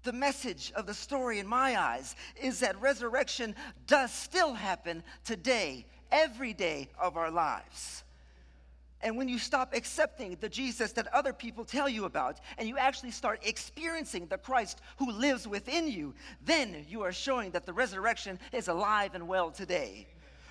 The 0.04 0.12
message 0.12 0.74
of 0.76 0.88
the 0.88 0.94
story, 0.94 1.40
in 1.40 1.48
my 1.48 1.80
eyes, 1.80 2.18
is 2.36 2.60
that 2.60 2.82
resurrection 2.82 3.56
does 3.86 4.12
still 4.12 4.54
happen 4.54 5.04
today, 5.24 5.86
every 6.12 6.52
day 6.52 6.90
of 7.00 7.16
our 7.16 7.32
lives. 7.32 8.04
And 9.02 9.16
when 9.16 9.30
you 9.30 9.38
stop 9.38 9.74
accepting 9.76 10.38
the 10.40 10.50
Jesus 10.50 10.92
that 10.94 11.14
other 11.14 11.32
people 11.32 11.64
tell 11.64 11.88
you 11.88 12.06
about, 12.06 12.40
and 12.58 12.68
you 12.68 12.78
actually 12.78 13.12
start 13.12 13.40
experiencing 13.46 14.26
the 14.26 14.38
Christ 14.38 14.82
who 14.98 15.12
lives 15.12 15.48
within 15.48 15.88
you, 15.88 16.16
then 16.44 16.86
you 16.90 17.04
are 17.04 17.12
showing 17.12 17.52
that 17.52 17.66
the 17.66 17.74
resurrection 17.74 18.40
is 18.52 18.68
alive 18.68 19.14
and 19.14 19.28
well 19.28 19.52
today. 19.52 20.08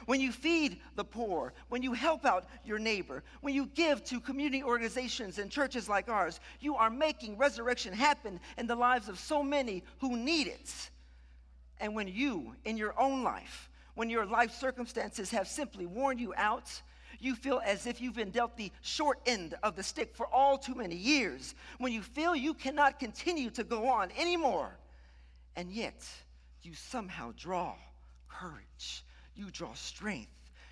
When 0.06 0.20
you 0.20 0.30
feed 0.30 0.78
the 0.94 1.04
poor, 1.04 1.52
when 1.68 1.82
you 1.82 1.92
help 1.92 2.24
out 2.24 2.46
your 2.64 2.78
neighbor, 2.78 3.24
when 3.40 3.54
you 3.54 3.66
give 3.66 4.04
to 4.04 4.20
community 4.20 4.62
organizations 4.62 5.38
and 5.38 5.50
churches 5.50 5.88
like 5.88 6.08
ours, 6.08 6.38
you 6.60 6.76
are 6.76 6.90
making 6.90 7.36
resurrection 7.36 7.92
happen 7.92 8.38
in 8.56 8.68
the 8.68 8.76
lives 8.76 9.08
of 9.08 9.18
so 9.18 9.42
many 9.42 9.82
who 9.98 10.16
need 10.16 10.46
it. 10.46 10.90
And 11.80 11.96
when 11.96 12.06
you, 12.06 12.54
in 12.64 12.76
your 12.76 12.98
own 12.98 13.24
life, 13.24 13.68
when 13.96 14.08
your 14.08 14.24
life 14.24 14.52
circumstances 14.52 15.30
have 15.32 15.48
simply 15.48 15.86
worn 15.86 16.18
you 16.18 16.32
out, 16.36 16.70
you 17.20 17.34
feel 17.34 17.60
as 17.64 17.86
if 17.86 18.00
you've 18.00 18.14
been 18.14 18.30
dealt 18.30 18.56
the 18.56 18.72
short 18.82 19.20
end 19.26 19.54
of 19.62 19.76
the 19.76 19.82
stick 19.82 20.14
for 20.14 20.26
all 20.26 20.58
too 20.58 20.74
many 20.74 20.96
years, 20.96 21.54
when 21.78 21.92
you 21.92 22.02
feel 22.02 22.34
you 22.34 22.54
cannot 22.54 22.98
continue 22.98 23.50
to 23.50 23.64
go 23.64 23.88
on 23.88 24.10
anymore, 24.18 24.76
and 25.56 25.70
yet 25.70 26.04
you 26.62 26.74
somehow 26.74 27.32
draw 27.36 27.74
courage, 28.28 29.04
you 29.34 29.50
draw 29.50 29.72
strength, 29.74 30.30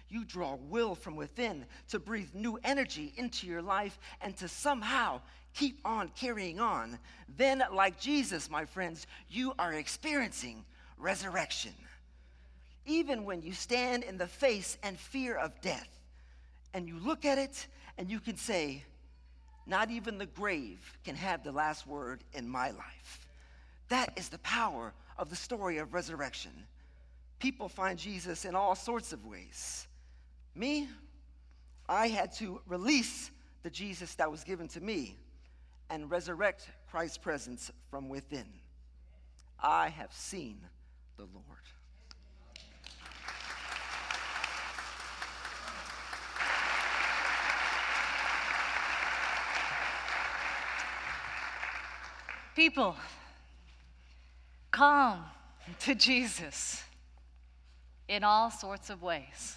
you 0.08 0.24
draw 0.24 0.56
will 0.68 0.94
from 0.94 1.16
within 1.16 1.64
to 1.88 1.98
breathe 1.98 2.28
new 2.34 2.58
energy 2.62 3.12
into 3.16 3.46
your 3.46 3.62
life 3.62 3.98
and 4.20 4.36
to 4.36 4.48
somehow 4.48 5.20
keep 5.54 5.78
on 5.84 6.08
carrying 6.16 6.60
on, 6.60 6.98
then, 7.36 7.62
like 7.72 7.98
Jesus, 7.98 8.50
my 8.50 8.64
friends, 8.64 9.06
you 9.30 9.54
are 9.58 9.72
experiencing 9.72 10.64
resurrection. 10.98 11.72
Even 12.86 13.24
when 13.24 13.40
you 13.40 13.52
stand 13.52 14.02
in 14.02 14.18
the 14.18 14.26
face 14.26 14.76
and 14.82 14.98
fear 14.98 15.36
of 15.36 15.58
death, 15.60 15.88
and 16.74 16.88
you 16.88 16.98
look 16.98 17.24
at 17.24 17.38
it 17.38 17.66
and 17.96 18.10
you 18.10 18.20
can 18.20 18.36
say, 18.36 18.84
not 19.66 19.90
even 19.90 20.18
the 20.18 20.26
grave 20.26 20.98
can 21.04 21.14
have 21.14 21.42
the 21.42 21.52
last 21.52 21.86
word 21.86 22.22
in 22.34 22.46
my 22.46 22.70
life. 22.70 23.26
That 23.88 24.12
is 24.16 24.28
the 24.28 24.38
power 24.38 24.92
of 25.16 25.30
the 25.30 25.36
story 25.36 25.78
of 25.78 25.94
resurrection. 25.94 26.52
People 27.38 27.68
find 27.68 27.98
Jesus 27.98 28.44
in 28.44 28.54
all 28.54 28.74
sorts 28.74 29.12
of 29.12 29.24
ways. 29.24 29.86
Me, 30.54 30.88
I 31.88 32.08
had 32.08 32.32
to 32.36 32.60
release 32.66 33.30
the 33.62 33.70
Jesus 33.70 34.14
that 34.16 34.30
was 34.30 34.44
given 34.44 34.68
to 34.68 34.80
me 34.80 35.16
and 35.90 36.10
resurrect 36.10 36.68
Christ's 36.90 37.18
presence 37.18 37.70
from 37.90 38.08
within. 38.08 38.46
I 39.60 39.90
have 39.90 40.12
seen 40.12 40.58
the 41.16 41.24
Lord. 41.32 41.44
People, 52.54 52.94
come 54.70 55.24
to 55.80 55.94
Jesus 55.96 56.84
in 58.06 58.22
all 58.22 58.48
sorts 58.48 58.90
of 58.90 59.02
ways. 59.02 59.56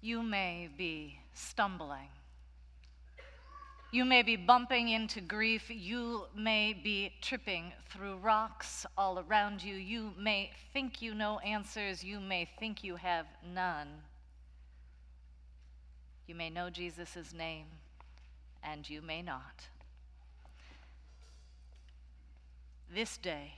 You 0.00 0.22
may 0.22 0.68
be 0.78 1.18
stumbling. 1.34 2.08
You 3.90 4.04
may 4.04 4.22
be 4.22 4.36
bumping 4.36 4.90
into 4.90 5.20
grief. 5.20 5.64
You 5.68 6.26
may 6.36 6.72
be 6.72 7.12
tripping 7.20 7.72
through 7.90 8.18
rocks 8.18 8.86
all 8.96 9.18
around 9.18 9.64
you. 9.64 9.74
You 9.74 10.12
may 10.16 10.52
think 10.72 11.02
you 11.02 11.12
know 11.12 11.40
answers. 11.40 12.04
You 12.04 12.20
may 12.20 12.48
think 12.60 12.84
you 12.84 12.96
have 12.96 13.26
none. 13.52 13.88
You 16.28 16.36
may 16.36 16.50
know 16.50 16.70
Jesus' 16.70 17.32
name 17.32 17.66
and 18.70 18.88
you 18.88 19.00
may 19.00 19.22
not. 19.22 19.68
This 22.92 23.16
day, 23.16 23.54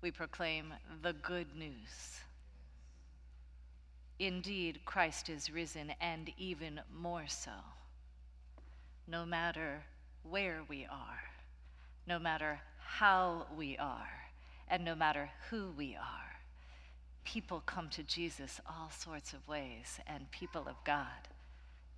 we 0.00 0.10
proclaim 0.10 0.72
the 1.02 1.12
good 1.12 1.56
news. 1.56 2.20
Indeed, 4.18 4.80
Christ 4.84 5.28
is 5.28 5.50
risen, 5.50 5.92
and 6.00 6.30
even 6.38 6.80
more 6.94 7.26
so. 7.26 7.50
No 9.06 9.24
matter 9.24 9.82
where 10.22 10.62
we 10.68 10.86
are, 10.90 11.22
no 12.06 12.18
matter 12.18 12.60
how 12.80 13.46
we 13.56 13.76
are, 13.78 14.08
and 14.68 14.84
no 14.84 14.94
matter 14.94 15.30
who 15.50 15.72
we 15.76 15.94
are, 15.94 16.36
people 17.24 17.62
come 17.64 17.88
to 17.90 18.02
Jesus 18.02 18.60
all 18.68 18.90
sorts 18.90 19.32
of 19.32 19.46
ways, 19.46 20.00
and 20.06 20.30
people 20.30 20.66
of 20.66 20.76
God, 20.84 21.28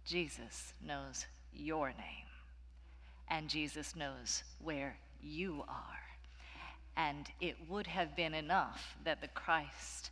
Jesus 0.04 0.72
knows 0.84 1.26
your 1.54 1.88
name. 1.88 2.26
And 3.28 3.48
Jesus 3.48 3.94
knows 3.94 4.42
where 4.62 4.96
you 5.22 5.64
are. 5.68 6.00
And 6.96 7.30
it 7.40 7.56
would 7.68 7.86
have 7.86 8.16
been 8.16 8.34
enough 8.34 8.96
that 9.04 9.20
the 9.20 9.28
Christ 9.28 10.10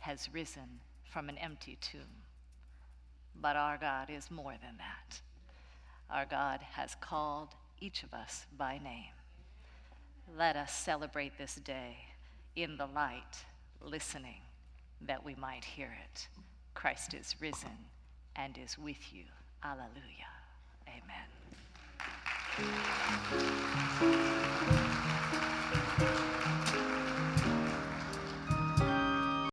has 0.00 0.28
risen 0.32 0.80
from 1.10 1.28
an 1.28 1.38
empty 1.38 1.78
tomb. 1.80 2.22
But 3.40 3.56
our 3.56 3.78
God 3.78 4.10
is 4.10 4.30
more 4.30 4.54
than 4.60 4.78
that. 4.78 5.20
Our 6.10 6.26
God 6.26 6.60
has 6.72 6.96
called 7.00 7.48
each 7.80 8.02
of 8.02 8.14
us 8.14 8.46
by 8.56 8.78
name. 8.82 9.12
Let 10.36 10.56
us 10.56 10.72
celebrate 10.72 11.36
this 11.38 11.56
day 11.56 11.96
in 12.56 12.76
the 12.76 12.86
light, 12.86 13.44
listening 13.82 14.40
that 15.02 15.24
we 15.24 15.34
might 15.34 15.64
hear 15.64 15.94
it. 16.04 16.28
Christ 16.74 17.14
is 17.14 17.36
risen 17.40 17.88
and 18.36 18.58
is 18.58 18.78
with 18.78 19.12
you. 19.12 19.24
Alleluia. 19.62 20.33
Amen. 20.94 21.26